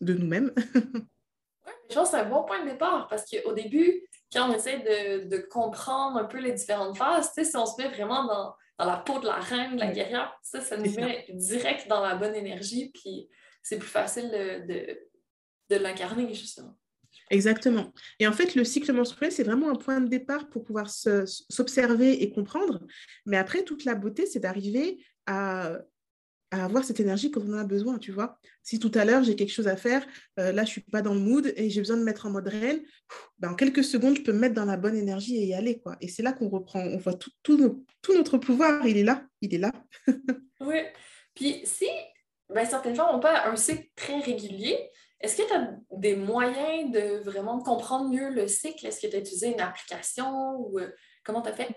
de 0.00 0.14
nous-mêmes. 0.14 0.52
je 1.90 1.94
pense 1.94 2.10
que 2.10 2.16
c'est 2.16 2.22
un 2.22 2.28
bon 2.28 2.44
point 2.44 2.64
de 2.64 2.70
départ 2.70 3.08
parce 3.08 3.28
qu'au 3.28 3.52
début, 3.52 4.06
quand 4.32 4.50
on 4.50 4.54
essaie 4.54 4.78
de, 4.78 5.36
comprendre 5.50 6.16
un 6.16 6.24
peu 6.24 6.38
les 6.38 6.52
différentes 6.52 6.96
phases, 6.96 7.32
si 7.34 7.56
on 7.56 7.66
se 7.66 7.82
met 7.82 7.88
vraiment 7.88 8.24
dans, 8.24 8.54
la 8.86 8.98
peau 8.98 9.18
de 9.18 9.26
la 9.26 9.40
reine, 9.40 9.74
de 9.74 9.80
la 9.80 9.90
guerrière, 9.90 10.32
ça, 10.42 10.60
ça 10.60 10.76
nous 10.76 10.92
met 10.92 11.26
direct 11.30 11.88
dans 11.88 12.00
la 12.00 12.14
bonne 12.14 12.36
énergie, 12.36 12.90
puis 12.94 13.28
c'est 13.62 13.78
plus 13.78 13.88
facile 13.88 14.30
de, 14.30 14.98
de 15.70 15.76
l'incarner, 15.76 16.32
justement. 16.34 16.76
Exactement. 17.30 17.92
Et 18.18 18.26
en 18.26 18.32
fait, 18.32 18.54
le 18.54 18.64
cycle 18.64 18.92
menstruel, 18.92 19.32
c'est 19.32 19.44
vraiment 19.44 19.70
un 19.70 19.76
point 19.76 20.00
de 20.00 20.08
départ 20.08 20.48
pour 20.48 20.64
pouvoir 20.64 20.88
s'observer 20.90 22.22
et 22.22 22.30
comprendre. 22.30 22.86
Mais 23.26 23.36
après, 23.36 23.64
toute 23.64 23.84
la 23.84 23.94
beauté, 23.94 24.26
c'est 24.26 24.40
d'arriver 24.40 25.04
à, 25.26 25.78
avoir 26.50 26.84
cette 26.84 27.00
énergie 27.00 27.32
quand 27.32 27.40
on 27.40 27.54
en 27.54 27.58
a 27.58 27.64
besoin, 27.64 27.98
tu 27.98 28.12
vois. 28.12 28.38
Si 28.62 28.78
tout 28.78 28.92
à 28.94 29.04
l'heure, 29.04 29.24
j'ai 29.24 29.34
quelque 29.34 29.50
chose 29.50 29.66
à 29.66 29.76
faire, 29.76 30.06
euh, 30.38 30.52
là, 30.52 30.64
je 30.64 30.70
suis 30.70 30.82
pas 30.82 31.02
dans 31.02 31.14
le 31.14 31.18
mood 31.18 31.52
et 31.56 31.68
j'ai 31.68 31.80
besoin 31.80 31.96
de 31.96 32.04
mettre 32.04 32.26
en 32.26 32.30
mode 32.30 32.46
reine, 32.46 32.80
ben, 33.40 33.50
en 33.50 33.54
quelques 33.56 33.82
secondes, 33.82 34.16
je 34.16 34.22
peux 34.22 34.32
me 34.32 34.38
mettre 34.38 34.54
dans 34.54 34.64
la 34.64 34.76
bonne 34.76 34.94
énergie 34.94 35.36
et 35.36 35.46
y 35.46 35.54
aller, 35.54 35.80
quoi. 35.80 35.96
Et 36.00 36.06
c'est 36.06 36.22
là 36.22 36.32
qu'on 36.32 36.48
reprend, 36.48 36.80
on 36.80 36.98
voit 36.98 37.14
tout, 37.42 37.82
notre 38.08 38.38
pouvoir, 38.38 38.86
il 38.86 38.96
est 38.96 39.02
là, 39.02 39.26
il 39.40 39.52
est 39.52 39.58
là. 39.58 39.72
oui. 40.60 40.76
Puis 41.34 41.62
si 41.64 41.86
ben, 42.48 42.64
certaines 42.64 42.94
gens 42.94 43.12
n'ont 43.12 43.20
pas 43.20 43.48
un 43.48 43.56
cycle 43.56 43.88
très 43.96 44.20
régulier, 44.20 44.78
est-ce 45.20 45.36
que 45.36 45.48
tu 45.48 45.54
as 45.54 45.76
des 45.92 46.16
moyens 46.16 46.92
de 46.92 47.22
vraiment 47.22 47.58
comprendre 47.60 48.10
mieux 48.10 48.30
le 48.30 48.46
cycle? 48.46 48.86
Est-ce 48.86 49.00
que 49.00 49.06
tu 49.06 49.16
as 49.16 49.20
utilisé 49.20 49.52
une 49.52 49.60
application 49.60 50.56
ou 50.56 50.78
euh, 50.78 50.90
comment 51.24 51.42
tu 51.42 51.48
as 51.48 51.54
fait? 51.54 51.68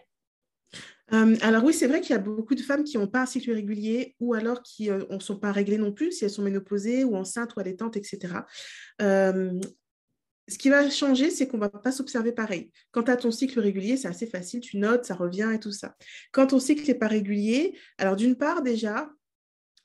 Euh, 1.14 1.38
alors 1.42 1.64
oui, 1.64 1.74
c'est 1.74 1.88
vrai 1.88 2.02
qu'il 2.02 2.12
y 2.12 2.20
a 2.20 2.22
beaucoup 2.22 2.56
de 2.56 2.62
femmes 2.62 2.84
qui 2.84 2.98
n'ont 2.98 3.08
pas 3.08 3.22
un 3.22 3.26
cycle 3.26 3.52
régulier 3.54 4.16
ou 4.20 4.34
alors 4.34 4.62
qui 4.62 4.90
ne 4.90 4.96
euh, 4.96 5.20
sont 5.20 5.40
pas 5.40 5.54
réglées 5.54 5.78
non 5.78 5.94
plus, 5.94 6.12
si 6.12 6.26
elles 6.26 6.30
sont 6.30 6.42
ménopausées 6.42 7.06
ou 7.06 7.16
enceintes 7.16 7.56
ou 7.56 7.62
allaitantes, 7.62 7.96
etc. 7.96 8.34
ce 9.00 10.58
qui 10.58 10.70
va 10.70 10.90
changer, 10.90 11.30
c'est 11.30 11.48
qu'on 11.48 11.58
ne 11.58 11.62
va 11.62 11.70
pas 11.70 11.94
s'observer 11.94 12.34
pareil. 12.34 12.72
Quand 12.92 13.04
tu 13.04 13.12
as 13.12 13.18
ton 13.18 13.32
cycle 13.32 13.60
régulier, 13.62 13.96
c'est 13.96 14.10
assez 14.10 14.28
facile, 14.28 14.60
tu 14.60 14.78
notes, 14.78 15.06
ça 15.06 15.16
revient 15.16 15.52
et 15.54 15.60
tout 15.60 15.72
ça. 15.72 15.96
Quand 16.34 16.48
ton 16.48 16.60
cycle 16.60 16.86
n'est 16.86 16.96
pas 16.96 17.08
régulier, 17.08 17.78
alors 17.98 18.18
d'une 18.18 18.36
part 18.36 18.62
déjà, 18.62 19.10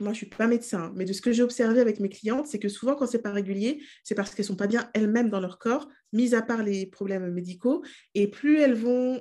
moi, 0.01 0.13
je 0.13 0.17
ne 0.17 0.27
suis 0.27 0.27
pas 0.27 0.47
médecin, 0.47 0.93
mais 0.97 1.05
de 1.05 1.13
ce 1.13 1.21
que 1.21 1.33
j'ai 1.33 1.43
observé 1.43 1.81
avec 1.81 2.01
mes 2.01 2.09
clientes, 2.09 2.47
c'est 2.47 2.59
que 2.59 2.69
souvent, 2.69 2.95
quand 2.95 3.07
c'est 3.07 3.23
pas 3.23 3.31
régulier, 3.31 3.83
c'est 4.05 4.15
parce 4.15 4.35
qu'elles 4.35 4.45
sont 4.45 4.57
pas 4.57 4.67
bien 4.67 4.91
elles-mêmes 4.95 5.31
dans 5.31 5.41
leur 5.41 5.59
corps, 5.59 5.89
mis 6.13 6.35
à 6.35 6.43
part 6.43 6.63
les 6.63 6.87
problèmes 6.87 7.31
médicaux. 7.31 7.85
Et 8.15 8.29
plus 8.29 8.59
elles 8.59 8.75
vont 8.75 9.21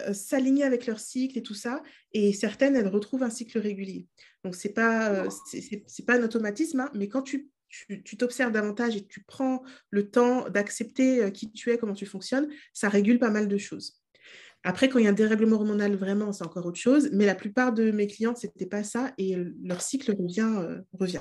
euh, 0.00 0.12
s'aligner 0.12 0.64
avec 0.64 0.86
leur 0.86 1.00
cycle 1.00 1.38
et 1.38 1.42
tout 1.42 1.54
ça, 1.54 1.82
et 2.12 2.32
certaines, 2.32 2.76
elles 2.76 2.88
retrouvent 2.88 3.22
un 3.22 3.30
cycle 3.30 3.58
régulier. 3.58 4.06
Donc, 4.44 4.54
ce 4.54 4.68
n'est 4.68 4.74
pas, 4.74 5.10
euh, 5.10 5.30
c'est, 5.50 6.06
pas 6.06 6.18
un 6.18 6.22
automatisme, 6.22 6.80
hein, 6.80 6.90
mais 6.94 7.08
quand 7.08 7.22
tu 7.22 7.50
tu 7.70 8.16
t'observes 8.16 8.52
davantage 8.52 8.96
et 8.96 9.06
tu 9.06 9.22
prends 9.24 9.62
le 9.90 10.10
temps 10.10 10.48
d'accepter 10.48 11.22
euh, 11.22 11.30
qui 11.30 11.52
tu 11.52 11.70
es, 11.70 11.76
comment 11.76 11.92
tu 11.92 12.06
fonctionnes, 12.06 12.48
ça 12.72 12.88
régule 12.88 13.18
pas 13.18 13.28
mal 13.28 13.46
de 13.46 13.58
choses. 13.58 13.97
Après, 14.64 14.88
quand 14.88 14.98
il 14.98 15.04
y 15.04 15.06
a 15.06 15.10
un 15.10 15.14
dérèglement 15.14 15.56
hormonal, 15.56 15.94
vraiment, 15.96 16.32
c'est 16.32 16.44
encore 16.44 16.66
autre 16.66 16.78
chose. 16.78 17.10
Mais 17.12 17.26
la 17.26 17.34
plupart 17.34 17.72
de 17.72 17.90
mes 17.90 18.06
clientes, 18.06 18.38
ce 18.38 18.46
n'était 18.46 18.66
pas 18.66 18.82
ça 18.82 19.12
et 19.18 19.36
leur 19.62 19.80
cycle 19.80 20.14
revient. 20.16 20.52
Euh, 20.58 20.80
revient. 20.92 21.20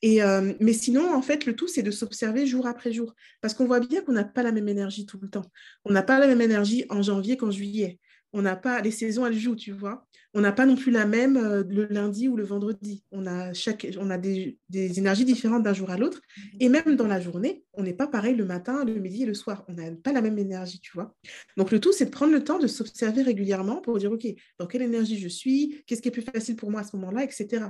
Et, 0.00 0.22
euh, 0.22 0.52
mais 0.60 0.72
sinon, 0.72 1.14
en 1.14 1.22
fait, 1.22 1.46
le 1.46 1.54
tout, 1.54 1.68
c'est 1.68 1.82
de 1.82 1.90
s'observer 1.90 2.46
jour 2.46 2.66
après 2.66 2.92
jour. 2.92 3.14
Parce 3.40 3.54
qu'on 3.54 3.66
voit 3.66 3.80
bien 3.80 4.02
qu'on 4.02 4.12
n'a 4.12 4.24
pas 4.24 4.42
la 4.42 4.52
même 4.52 4.68
énergie 4.68 5.06
tout 5.06 5.18
le 5.20 5.28
temps. 5.28 5.44
On 5.84 5.92
n'a 5.92 6.02
pas 6.02 6.18
la 6.18 6.26
même 6.26 6.40
énergie 6.40 6.84
en 6.88 7.02
janvier 7.02 7.36
qu'en 7.36 7.50
juillet 7.50 7.98
on 8.32 8.42
n'a 8.42 8.56
pas 8.56 8.80
les 8.80 8.90
saisons 8.90 9.26
elles 9.26 9.38
jouent 9.38 9.56
tu 9.56 9.72
vois 9.72 10.06
on 10.34 10.40
n'a 10.40 10.52
pas 10.52 10.66
non 10.66 10.76
plus 10.76 10.90
la 10.90 11.04
même 11.04 11.36
euh, 11.36 11.62
le 11.68 11.86
lundi 11.86 12.28
ou 12.28 12.36
le 12.36 12.44
vendredi. 12.44 13.04
On 13.12 13.26
a 13.26 13.52
chaque 13.52 13.86
on 13.98 14.10
a 14.10 14.18
des, 14.18 14.58
énergies 14.72 15.24
différentes 15.24 15.62
d'un 15.62 15.74
jour 15.74 15.90
à 15.90 15.98
l'autre. 15.98 16.20
Et 16.60 16.68
même 16.68 16.96
dans 16.96 17.06
la 17.06 17.20
journée 17.20 17.64
on 17.74 17.82
n'est 17.82 17.94
pas 17.94 18.06
pareil 18.06 18.34
le 18.34 18.44
matin 18.44 18.84
le 18.84 18.94
midi 18.94 19.22
et 19.22 19.26
le 19.26 19.34
soir. 19.34 19.64
On 19.68 19.74
n'a 19.74 19.90
pas 19.92 20.12
la 20.12 20.22
même 20.22 20.38
énergie 20.38 20.80
tu 20.80 20.92
vois. 20.94 21.14
Donc 21.56 21.70
le 21.70 21.80
tout 21.80 21.92
c'est 21.92 22.06
de 22.06 22.10
prendre 22.10 22.32
le 22.32 22.42
temps 22.42 22.58
de 22.58 22.66
s'observer 22.66 23.22
régulièrement 23.22 23.80
pour 23.80 23.98
dire 23.98 24.12
ok 24.12 24.26
dans 24.58 24.66
quelle 24.66 24.82
énergie 24.82 25.18
je 25.18 25.28
suis? 25.28 25.82
Qu'est-ce 25.86 26.02
qui 26.02 26.08
est 26.08 26.12
plus 26.12 26.22
facile 26.22 26.56
pour 26.56 26.70
moi 26.70 26.80
à 26.80 26.84
ce 26.84 26.96
moment-là 26.96 27.24
etc 27.24 27.66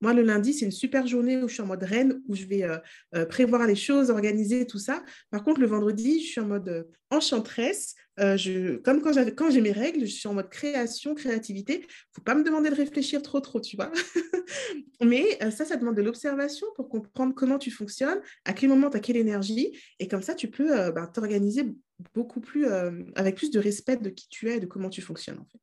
moi 0.00 0.14
le 0.14 0.22
lundi 0.22 0.52
c'est 0.52 0.66
une 0.66 0.70
super 0.70 1.04
journée 1.06 1.36
où 1.36 1.48
je 1.48 1.54
suis 1.54 1.62
en 1.62 1.66
mode 1.66 1.82
reine 1.82 2.22
où 2.28 2.36
je 2.36 2.44
vais 2.44 2.62
euh, 2.62 2.78
euh, 3.16 3.26
prévoir 3.26 3.66
les 3.66 3.74
choses 3.74 4.10
organiser 4.10 4.66
tout 4.66 4.78
ça. 4.78 5.02
Par 5.30 5.42
contre 5.42 5.60
le 5.60 5.66
vendredi 5.66 6.20
je 6.20 6.26
suis 6.26 6.40
en 6.40 6.46
mode 6.46 6.88
enchanteresse. 7.10 7.94
Je, 8.16 8.76
comme 8.76 9.02
quand 9.02 9.50
j'ai 9.50 9.60
mes 9.60 9.72
règles, 9.72 10.06
je 10.06 10.12
suis 10.12 10.28
en 10.28 10.34
mode 10.34 10.48
création, 10.48 11.16
créativité. 11.16 11.84
Faut 12.12 12.22
pas 12.22 12.34
me 12.34 12.44
demander 12.44 12.70
de 12.70 12.76
réfléchir 12.76 13.22
trop, 13.22 13.40
trop, 13.40 13.60
tu 13.60 13.76
vois. 13.76 13.90
Mais 15.02 15.38
euh, 15.42 15.50
ça, 15.50 15.64
ça 15.64 15.76
demande 15.76 15.96
de 15.96 16.02
l'observation 16.02 16.66
pour 16.76 16.88
comprendre 16.88 17.34
comment 17.34 17.58
tu 17.58 17.70
fonctionnes, 17.70 18.20
à 18.44 18.52
quel 18.52 18.68
moment 18.68 18.88
tu 18.88 18.96
as 18.96 19.00
quelle 19.00 19.16
énergie. 19.16 19.78
Et 19.98 20.06
comme 20.06 20.22
ça, 20.22 20.34
tu 20.34 20.48
peux 20.48 20.78
euh, 20.78 20.92
ben, 20.92 21.06
t'organiser 21.08 21.74
beaucoup 22.14 22.40
plus, 22.40 22.66
euh, 22.66 23.02
avec 23.16 23.36
plus 23.36 23.50
de 23.50 23.58
respect 23.58 23.96
de 23.96 24.10
qui 24.10 24.28
tu 24.28 24.48
es 24.48 24.56
et 24.56 24.60
de 24.60 24.66
comment 24.66 24.90
tu 24.90 25.02
fonctionnes, 25.02 25.40
en 25.40 25.46
fait. 25.46 25.60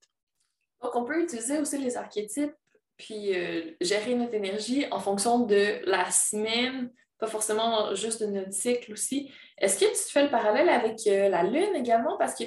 Donc, 0.82 0.96
on 0.96 1.06
peut 1.06 1.22
utiliser 1.22 1.60
aussi 1.60 1.78
les 1.78 1.96
archétypes 1.96 2.54
puis 2.98 3.34
gérer 3.82 4.14
notre 4.14 4.36
énergie 4.36 4.86
en 4.92 5.00
fonction 5.00 5.40
de 5.40 5.84
la 5.90 6.12
semaine, 6.12 6.92
pas 7.18 7.26
forcément 7.26 7.96
juste 7.96 8.22
de 8.22 8.28
notre 8.28 8.54
cycle 8.54 8.94
aussi. 8.94 9.32
Est-ce 9.58 9.80
que 9.80 9.90
tu 9.90 10.12
fais 10.12 10.24
le 10.24 10.30
parallèle 10.30 10.70
avec 10.70 11.00
la 11.06 11.42
Lune 11.42 11.74
également? 11.74 12.16
Parce 12.20 12.36
que 12.36 12.44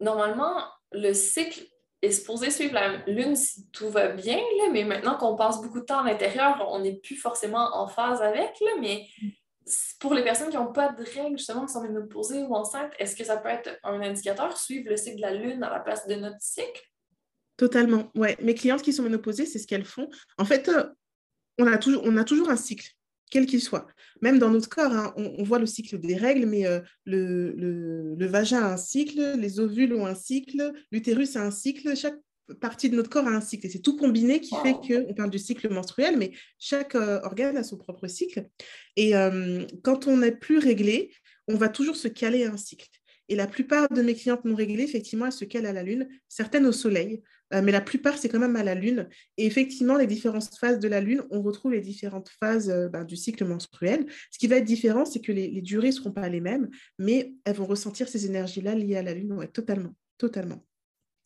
normalement, 0.00 0.62
le 0.92 1.14
cycle 1.14 1.64
est 2.04 2.12
supposé 2.12 2.50
suivre 2.50 2.74
la 2.74 2.98
Lune 3.06 3.36
si 3.36 3.68
tout 3.70 3.90
va 3.90 4.08
bien, 4.08 4.36
là, 4.36 4.70
mais 4.72 4.84
maintenant 4.84 5.16
qu'on 5.16 5.36
passe 5.36 5.60
beaucoup 5.60 5.80
de 5.80 5.84
temps 5.84 6.00
à 6.00 6.10
l'intérieur, 6.10 6.66
on 6.70 6.80
n'est 6.80 6.96
plus 6.96 7.16
forcément 7.16 7.76
en 7.76 7.88
phase 7.88 8.22
avec, 8.22 8.52
là, 8.60 8.70
mais 8.80 9.06
pour 9.98 10.14
les 10.14 10.22
personnes 10.22 10.50
qui 10.50 10.56
n'ont 10.56 10.72
pas 10.72 10.92
de 10.92 11.02
règles, 11.02 11.38
justement, 11.38 11.64
qui 11.66 11.72
sont 11.72 11.82
ménopausées 11.82 12.42
ou 12.42 12.54
enceintes, 12.54 12.92
est-ce 12.98 13.16
que 13.16 13.24
ça 13.24 13.36
peut 13.36 13.48
être 13.48 13.78
un 13.82 14.00
indicateur, 14.02 14.56
suivre 14.56 14.90
le 14.90 14.96
cycle 14.96 15.16
de 15.16 15.22
la 15.22 15.34
Lune 15.34 15.62
à 15.62 15.70
la 15.70 15.80
place 15.80 16.06
de 16.06 16.14
notre 16.14 16.40
cycle? 16.40 16.82
Totalement, 17.56 18.10
ouais. 18.14 18.36
Mes 18.40 18.54
clientes 18.54 18.82
qui 18.82 18.92
sont 18.92 19.04
ménopausées, 19.04 19.46
c'est 19.46 19.58
ce 19.58 19.66
qu'elles 19.66 19.84
font. 19.84 20.08
En 20.38 20.44
fait, 20.44 20.68
euh, 20.68 20.84
on, 21.58 21.66
a 21.66 21.78
toujours, 21.78 22.02
on 22.04 22.16
a 22.16 22.24
toujours 22.24 22.50
un 22.50 22.56
cycle 22.56 22.90
quel 23.34 23.46
qu'il 23.46 23.60
soit. 23.60 23.88
Même 24.22 24.38
dans 24.38 24.48
notre 24.48 24.68
corps, 24.68 24.92
hein, 24.92 25.12
on, 25.16 25.42
voit 25.42 25.58
le 25.58 25.66
cycle 25.66 25.98
des 25.98 26.14
règles, 26.14 26.46
mais 26.46 26.66
euh, 26.66 26.78
le, 27.04 28.26
vagin 28.28 28.62
a 28.62 28.72
un 28.74 28.76
cycle, 28.76 29.34
les 29.36 29.58
ovules 29.58 29.92
ont 29.92 30.06
un 30.06 30.14
cycle, 30.14 30.72
l'utérus 30.92 31.34
a 31.34 31.42
un 31.42 31.50
cycle, 31.50 31.96
chaque 31.96 32.14
partie 32.60 32.90
de 32.90 32.94
notre 32.94 33.10
corps 33.10 33.26
a 33.26 33.32
un 33.32 33.40
cycle. 33.40 33.66
Et 33.66 33.70
c'est 33.70 33.80
tout 33.80 33.96
combiné 33.96 34.38
qui 34.38 34.54
fait 34.62 34.74
qu'on 34.74 35.14
parle 35.14 35.30
du 35.30 35.40
cycle 35.40 35.68
menstruel, 35.68 36.16
mais 36.16 36.30
chaque 36.60 36.94
euh, 36.94 37.20
organe 37.24 37.56
a 37.56 37.64
son 37.64 37.76
propre 37.76 38.06
cycle. 38.06 38.46
Et 38.94 39.16
euh, 39.16 39.66
quand 39.82 40.06
on 40.06 40.18
n'est 40.18 40.36
plus 40.36 40.58
réglé, 40.58 41.12
on 41.48 41.56
va 41.56 41.68
toujours 41.68 41.96
se 41.96 42.06
caler 42.06 42.44
à 42.44 42.52
un 42.52 42.56
cycle. 42.56 42.86
Et 43.28 43.34
la 43.34 43.48
plupart 43.48 43.88
de 43.88 44.00
mes 44.00 44.14
clientes 44.14 44.44
non 44.44 44.54
réglées, 44.54 44.84
effectivement, 44.84 45.26
elles 45.26 45.32
se 45.32 45.44
calent 45.44 45.66
à 45.66 45.72
la 45.72 45.82
lune, 45.82 46.06
certaines 46.28 46.66
au 46.66 46.72
soleil, 46.72 47.20
euh, 47.54 47.62
mais 47.62 47.72
la 47.72 47.80
plupart, 47.80 48.18
c'est 48.18 48.28
quand 48.28 48.38
même 48.38 48.56
à 48.56 48.62
la 48.62 48.74
lune. 48.74 49.08
Et 49.36 49.46
effectivement, 49.46 49.96
les 49.96 50.06
différentes 50.06 50.54
phases 50.58 50.80
de 50.80 50.88
la 50.88 51.00
lune, 51.00 51.22
on 51.30 51.40
retrouve 51.40 51.72
les 51.72 51.80
différentes 51.80 52.30
phases 52.40 52.70
euh, 52.70 52.88
ben, 52.88 53.04
du 53.04 53.16
cycle 53.16 53.44
menstruel. 53.44 54.06
Ce 54.30 54.38
qui 54.38 54.46
va 54.46 54.56
être 54.56 54.64
différent, 54.64 55.04
c'est 55.04 55.20
que 55.20 55.32
les, 55.32 55.62
durées 55.62 55.88
ne 55.88 55.92
seront 55.92 56.12
pas 56.12 56.28
les 56.28 56.40
mêmes, 56.40 56.68
mais 56.98 57.34
elles 57.44 57.56
vont 57.56 57.66
ressentir 57.66 58.08
ces 58.08 58.26
énergies-là 58.26 58.74
liées 58.74 58.96
à 58.96 59.02
la 59.02 59.14
lune, 59.14 59.46
totalement, 59.52 59.94
totalement. 60.18 60.64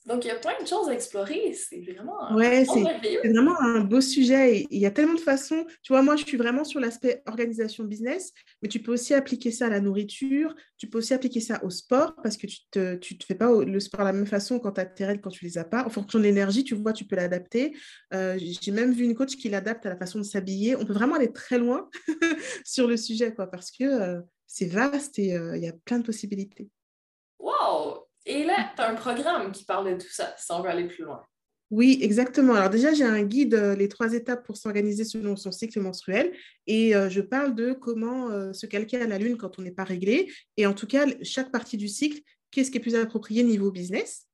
Donc, 0.06 0.24
il 0.24 0.28
y 0.28 0.30
a 0.30 0.36
plein 0.36 0.58
de 0.62 0.66
choses 0.66 0.88
à 0.88 0.94
explorer. 0.94 1.52
C'est 1.52 1.80
vraiment, 1.80 2.34
ouais, 2.34 2.64
c'est 2.64 3.28
vraiment 3.28 3.60
un 3.60 3.80
beau 3.80 4.00
sujet. 4.00 4.66
il 4.70 4.78
y 4.80 4.86
a 4.86 4.90
tellement 4.90 5.14
de 5.14 5.20
façons. 5.20 5.66
Tu 5.82 5.92
vois, 5.92 6.02
moi, 6.02 6.16
je 6.16 6.24
suis 6.24 6.36
vraiment 6.36 6.64
sur 6.64 6.80
l'aspect 6.80 7.22
organisation 7.26 7.84
business, 7.84 8.32
mais 8.62 8.68
tu 8.68 8.80
peux 8.80 8.92
aussi 8.92 9.12
appliquer 9.12 9.50
ça 9.50 9.66
à 9.66 9.68
la 9.68 9.80
nourriture. 9.80 10.54
Tu 10.78 10.88
peux 10.88 10.98
aussi 10.98 11.12
appliquer 11.12 11.40
ça 11.40 11.62
au 11.62 11.70
sport 11.70 12.14
parce 12.22 12.36
que 12.36 12.46
tu 12.46 12.60
ne 12.76 12.94
te, 12.94 12.96
tu 12.96 13.18
te 13.18 13.26
fais 13.26 13.34
pas 13.34 13.50
le 13.62 13.80
sport 13.80 14.00
de 14.00 14.06
la 14.06 14.12
même 14.12 14.26
façon 14.26 14.58
quand 14.58 14.72
tu 14.72 14.80
as 14.80 14.86
tes 14.86 15.04
règles, 15.04 15.20
quand 15.20 15.30
tu 15.30 15.44
les 15.44 15.58
as 15.58 15.64
pas. 15.64 15.84
En 15.84 15.90
fonction 15.90 16.18
de 16.18 16.24
l'énergie, 16.24 16.64
tu 16.64 16.74
vois, 16.74 16.92
tu 16.92 17.04
peux 17.04 17.16
l'adapter. 17.16 17.76
Euh, 18.14 18.38
j'ai 18.38 18.72
même 18.72 18.92
vu 18.92 19.04
une 19.04 19.14
coach 19.14 19.36
qui 19.36 19.48
l'adapte 19.50 19.84
à 19.84 19.90
la 19.90 19.96
façon 19.96 20.18
de 20.18 20.24
s'habiller. 20.24 20.76
On 20.76 20.86
peut 20.86 20.94
vraiment 20.94 21.16
aller 21.16 21.32
très 21.32 21.58
loin 21.58 21.88
sur 22.64 22.86
le 22.86 22.96
sujet, 22.96 23.34
quoi, 23.34 23.46
parce 23.46 23.70
que 23.70 23.84
euh, 23.84 24.20
c'est 24.46 24.66
vaste 24.66 25.18
et 25.18 25.34
euh, 25.34 25.56
il 25.56 25.62
y 25.62 25.68
a 25.68 25.74
plein 25.84 25.98
de 25.98 26.04
possibilités. 26.04 26.70
Wow! 27.38 27.97
Et 28.28 28.44
là, 28.44 28.70
tu 28.76 28.82
as 28.82 28.90
un 28.90 28.94
programme 28.94 29.50
qui 29.52 29.64
parle 29.64 29.90
de 29.90 30.00
tout 30.00 30.10
ça, 30.10 30.34
si 30.36 30.52
on 30.52 30.60
veut 30.60 30.68
aller 30.68 30.86
plus 30.86 31.02
loin. 31.02 31.22
Oui, 31.70 31.98
exactement. 32.02 32.54
Alors 32.54 32.68
déjà, 32.68 32.92
j'ai 32.92 33.04
un 33.04 33.22
guide, 33.22 33.54
euh, 33.54 33.74
les 33.74 33.88
trois 33.88 34.12
étapes 34.12 34.44
pour 34.44 34.58
s'organiser 34.58 35.04
selon 35.04 35.34
son 35.34 35.50
cycle 35.50 35.80
menstruel. 35.80 36.32
Et 36.66 36.94
euh, 36.94 37.08
je 37.08 37.22
parle 37.22 37.54
de 37.54 37.72
comment 37.72 38.30
euh, 38.30 38.52
se 38.52 38.66
calquer 38.66 39.00
à 39.00 39.06
la 39.06 39.18
lune 39.18 39.38
quand 39.38 39.58
on 39.58 39.62
n'est 39.62 39.72
pas 39.72 39.84
réglé. 39.84 40.30
Et 40.58 40.66
en 40.66 40.74
tout 40.74 40.86
cas, 40.86 41.06
chaque 41.22 41.50
partie 41.50 41.78
du 41.78 41.88
cycle, 41.88 42.20
qu'est-ce 42.50 42.70
qui 42.70 42.76
est 42.76 42.82
plus 42.82 42.96
approprié 42.96 43.42
niveau 43.42 43.70
business. 43.70 44.26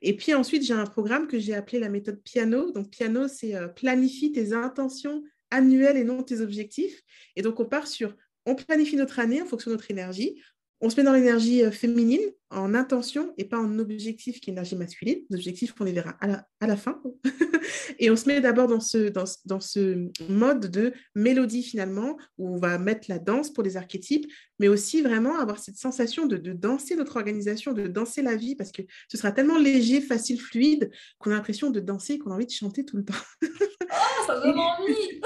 Et 0.00 0.16
puis 0.16 0.32
ensuite, 0.32 0.62
j'ai 0.62 0.74
un 0.74 0.86
programme 0.86 1.26
que 1.26 1.38
j'ai 1.38 1.54
appelé 1.54 1.78
la 1.78 1.90
méthode 1.90 2.22
piano. 2.22 2.70
Donc 2.70 2.90
piano, 2.90 3.28
c'est 3.28 3.54
planifie 3.74 4.32
tes 4.32 4.54
intentions 4.54 5.22
annuelles 5.50 5.96
et 5.98 6.04
non 6.04 6.22
tes 6.22 6.40
objectifs. 6.40 7.02
Et 7.36 7.42
donc, 7.42 7.60
on 7.60 7.64
part 7.64 7.86
sur, 7.86 8.14
on 8.46 8.54
planifie 8.54 8.96
notre 8.96 9.18
année 9.18 9.40
en 9.40 9.46
fonction 9.46 9.70
de 9.70 9.76
notre 9.76 9.90
énergie. 9.90 10.40
On 10.84 10.90
se 10.90 10.96
met 10.96 11.02
dans 11.02 11.14
l'énergie 11.14 11.62
féminine, 11.72 12.20
en 12.50 12.74
intention 12.74 13.32
et 13.38 13.46
pas 13.46 13.58
en 13.58 13.78
objectif 13.78 14.38
qui 14.38 14.50
est 14.50 14.52
énergie 14.52 14.76
masculine. 14.76 15.16
L'objectif, 15.30 15.72
on 15.80 15.84
les 15.84 15.92
verra 15.92 16.10
à 16.20 16.26
la, 16.26 16.46
à 16.60 16.66
la 16.66 16.76
fin. 16.76 17.00
et 17.98 18.10
on 18.10 18.16
se 18.16 18.28
met 18.28 18.42
d'abord 18.42 18.68
dans 18.68 18.80
ce, 18.80 19.08
dans, 19.08 19.24
dans, 19.46 19.60
ce 19.60 20.10
mode 20.28 20.70
de 20.70 20.92
mélodie 21.14 21.62
finalement, 21.62 22.18
où 22.36 22.54
on 22.54 22.58
va 22.58 22.76
mettre 22.76 23.06
la 23.08 23.18
danse 23.18 23.50
pour 23.50 23.64
les 23.64 23.78
archétypes, 23.78 24.30
mais 24.58 24.68
aussi 24.68 25.00
vraiment 25.00 25.38
avoir 25.38 25.58
cette 25.58 25.78
sensation 25.78 26.26
de, 26.26 26.36
de 26.36 26.52
danser 26.52 26.96
notre 26.96 27.16
organisation, 27.16 27.72
de 27.72 27.86
danser 27.86 28.20
la 28.20 28.36
vie, 28.36 28.54
parce 28.54 28.70
que 28.70 28.82
ce 29.08 29.16
sera 29.16 29.32
tellement 29.32 29.58
léger, 29.58 30.02
facile, 30.02 30.38
fluide, 30.38 30.90
qu'on 31.18 31.30
a 31.30 31.34
l'impression 31.34 31.70
de 31.70 31.80
danser, 31.80 32.18
qu'on 32.18 32.30
a 32.30 32.34
envie 32.34 32.44
de 32.44 32.50
chanter 32.50 32.84
tout 32.84 32.98
le 32.98 33.06
temps. 33.06 33.14
oh, 33.42 33.46
ça 34.26 34.38
donne 34.38 34.58
envie 34.58 35.22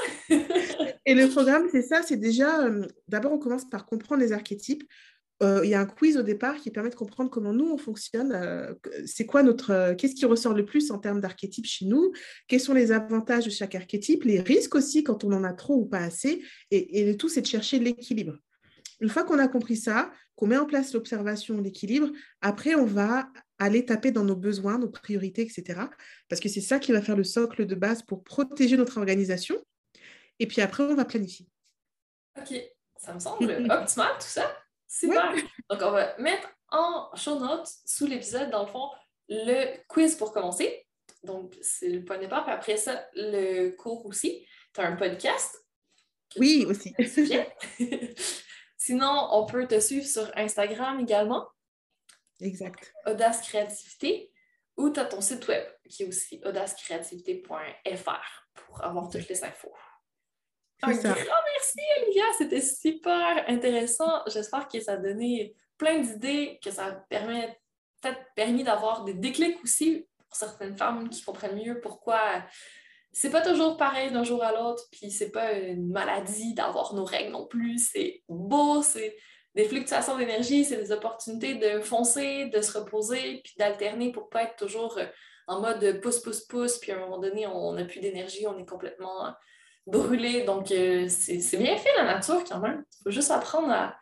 Et 1.05 1.17
le 1.17 1.29
programme, 1.29 1.67
c'est 1.73 1.83
ça, 1.83 2.05
c'est 2.05 2.17
déjà, 2.17 2.65
euh, 2.65 2.87
d'abord 3.09 3.33
on 3.33 3.39
commence 3.39 3.69
par 3.69 3.87
comprendre 3.87 4.23
les 4.23 4.33
archétypes, 4.33 4.85
euh, 5.43 5.61
il 5.63 5.71
y 5.71 5.75
a 5.75 5.81
un 5.81 5.87
quiz 5.87 6.17
au 6.17 6.23
départ 6.23 6.57
qui 6.57 6.71
permet 6.71 6.91
de 6.91 6.97
comprendre 6.97 7.31
comment 7.31 7.53
nous 7.53 7.71
on 7.71 7.79
fonctionne. 7.79 8.33
Euh, 8.33 8.75
c'est 9.07 9.25
quoi 9.25 9.43
notre, 9.43 9.71
euh, 9.71 9.95
qu'est-ce 9.95 10.15
qui 10.15 10.27
ressort 10.27 10.53
le 10.53 10.65
plus 10.65 10.91
en 10.91 10.99
termes 10.99 11.21
d'archétypes 11.21 11.67
chez 11.67 11.85
nous 11.85 12.13
Quels 12.49 12.61
sont 12.61 12.75
les 12.75 12.91
avantages 12.91 13.45
de 13.45 13.51
chaque 13.51 13.75
archétype 13.77 14.25
Les 14.25 14.41
risques 14.41 14.75
aussi 14.75 15.05
quand 15.05 15.23
on 15.23 15.33
en 15.33 15.45
a 15.45 15.53
trop 15.53 15.77
ou 15.77 15.87
pas 15.87 15.99
assez. 16.01 16.43
Et, 16.71 17.05
le 17.05 17.17
tout, 17.17 17.29
c'est 17.29 17.43
de 17.43 17.47
chercher 17.47 17.79
l'équilibre. 17.79 18.37
Une 19.01 19.09
fois 19.09 19.23
qu'on 19.23 19.39
a 19.39 19.47
compris 19.47 19.77
ça, 19.77 20.11
qu'on 20.35 20.49
met 20.49 20.57
en 20.57 20.67
place 20.67 20.93
l'observation, 20.93 21.61
l'équilibre, 21.61 22.11
après 22.41 22.75
on 22.75 22.85
va 22.85 23.29
aller 23.59 23.85
taper 23.85 24.11
dans 24.11 24.25
nos 24.25 24.35
besoins, 24.35 24.79
nos 24.79 24.89
priorités, 24.89 25.43
etc. 25.43 25.83
Parce 26.29 26.41
que 26.41 26.49
c'est 26.49 26.61
ça 26.61 26.81
qui 26.81 26.91
va 26.91 27.01
faire 27.01 27.17
le 27.17 27.25
socle 27.25 27.65
de 27.65 27.75
base 27.77 28.03
pour 28.03 28.25
protéger 28.25 28.77
notre 28.77 28.99
organisation. 28.99 29.57
Et 30.41 30.47
puis 30.47 30.61
après, 30.61 30.83
on 30.83 30.95
va 30.95 31.05
planifier. 31.05 31.47
OK, 32.37 32.55
ça 32.97 33.15
me 33.15 33.21
semble 33.21 33.51
optimal 33.71 34.13
tout 34.19 34.27
ça. 34.27 34.53
Super! 34.89 35.35
Donc, 35.69 35.81
on 35.83 35.91
va 35.91 36.17
mettre 36.19 36.49
en 36.71 37.15
show 37.15 37.39
notes 37.39 37.69
sous 37.85 38.07
l'épisode, 38.07 38.51
dans 38.51 38.65
le 38.65 38.71
fond, 38.71 38.91
le 39.29 39.77
quiz 39.87 40.17
pour 40.17 40.33
commencer. 40.33 40.87
Donc, 41.23 41.57
c'est 41.61 41.89
le 41.89 42.05
point 42.05 42.17
de 42.17 42.23
départ. 42.23 42.45
Puis 42.45 42.55
après 42.55 42.77
ça, 42.77 43.07
le 43.15 43.71
cours 43.71 44.07
aussi. 44.07 44.47
Tu 44.73 44.81
as 44.81 44.87
un 44.87 44.97
podcast. 44.97 45.65
Oui, 46.37 46.65
aussi. 46.67 46.95
Sinon, 48.77 49.29
on 49.33 49.47
peut 49.47 49.67
te 49.67 49.81
suivre 49.81 50.07
sur 50.07 50.31
Instagram 50.37 51.01
également. 51.01 51.49
Exact. 52.41 52.93
Audace 53.07 53.43
Créativité. 53.43 54.33
Ou 54.77 54.91
tu 54.91 55.01
as 55.01 55.07
ton 55.07 55.21
site 55.21 55.47
web 55.49 55.65
qui 55.89 56.05
est 56.05 56.07
aussi 56.07 56.41
audacecreativité.fr 56.45 58.49
pour 58.55 58.85
avoir 58.85 59.11
toutes 59.11 59.29
les 59.29 59.43
infos. 59.43 59.75
Un 60.83 60.93
grand 60.93 61.15
merci, 61.15 61.81
Olivia. 62.03 62.25
C'était 62.37 62.61
super 62.61 63.45
intéressant. 63.49 64.23
J'espère 64.27 64.69
que 64.69 64.81
ça 64.81 64.93
a 64.93 64.97
donné 64.97 65.55
plein 65.77 65.99
d'idées, 65.99 66.59
que 66.63 66.71
ça 66.71 66.87
a 66.87 66.93
peut-être 66.93 68.21
permis 68.35 68.65
d'avoir 68.65 69.05
des 69.05 69.15
déclics 69.15 69.63
aussi 69.63 70.07
pour 70.17 70.37
certaines 70.37 70.77
femmes 70.77 71.09
qui 71.09 71.23
comprennent 71.23 71.57
mieux 71.57 71.81
pourquoi 71.81 72.21
c'est 73.13 73.31
pas 73.31 73.41
toujours 73.41 73.77
pareil 73.77 74.13
d'un 74.13 74.23
jour 74.23 74.45
à 74.45 74.53
l'autre, 74.53 74.85
puis 74.93 75.11
c'est 75.11 75.31
pas 75.31 75.53
une 75.53 75.91
maladie 75.91 76.55
d'avoir 76.55 76.95
nos 76.95 77.05
règles 77.05 77.33
non 77.33 77.47
plus. 77.47 77.79
C'est 77.79 78.23
beau, 78.29 78.83
c'est 78.83 79.17
des 79.55 79.65
fluctuations 79.65 80.17
d'énergie, 80.17 80.65
c'est 80.65 80.77
des 80.77 80.93
opportunités 80.93 81.55
de 81.55 81.81
foncer, 81.81 82.47
de 82.47 82.61
se 82.61 82.79
reposer, 82.79 83.41
puis 83.43 83.55
d'alterner 83.59 84.13
pour 84.13 84.29
pas 84.29 84.45
être 84.45 84.57
toujours 84.57 85.01
en 85.49 85.61
mode 85.61 86.01
pouce, 86.01 86.21
pouce, 86.21 86.43
pouce, 86.43 86.79
puis 86.79 86.93
à 86.93 86.97
un 86.97 87.01
moment 87.01 87.19
donné, 87.19 87.47
on 87.47 87.73
n'a 87.73 87.85
plus 87.87 88.01
d'énergie, 88.01 88.47
on 88.47 88.59
est 88.59 88.69
complètement 88.69 89.35
brûler. 89.91 90.45
Donc, 90.45 90.71
euh, 90.71 91.09
c'est 91.09 91.57
bien 91.57 91.77
fait 91.77 91.95
la 91.97 92.05
nature 92.05 92.43
quand 92.45 92.61
même. 92.61 92.85
Il 93.01 93.03
faut 93.05 93.11
juste 93.11 93.31
apprendre 93.31 93.73
à, 93.73 93.95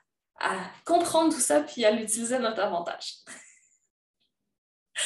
comprendre 0.85 1.33
tout 1.33 1.41
ça 1.41 1.61
puis 1.63 1.85
à 1.85 1.91
l'utiliser 1.91 2.35
à 2.35 2.39
notre 2.39 2.61
avantage. 2.61 3.17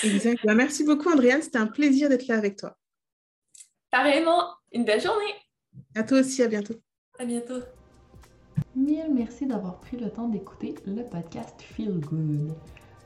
Exact. 0.02 0.40
Ben, 0.44 0.54
merci 0.54 0.84
beaucoup, 0.84 1.10
Andréane. 1.10 1.42
C'était 1.42 1.58
un 1.58 1.66
plaisir 1.66 2.08
d'être 2.08 2.26
là 2.26 2.36
avec 2.36 2.56
toi. 2.56 2.76
Pareillement. 3.90 4.54
Une 4.72 4.84
belle 4.84 5.00
journée. 5.00 5.34
À 5.94 6.02
toi 6.02 6.20
aussi. 6.20 6.42
À 6.42 6.48
bientôt. 6.48 6.74
À 7.18 7.24
bientôt. 7.24 7.60
Mille 8.76 9.12
merci 9.12 9.46
d'avoir 9.46 9.80
pris 9.80 9.96
le 9.96 10.10
temps 10.10 10.28
d'écouter 10.28 10.76
le 10.86 11.02
podcast 11.02 11.60
Feel 11.60 11.98
Good. 12.00 12.54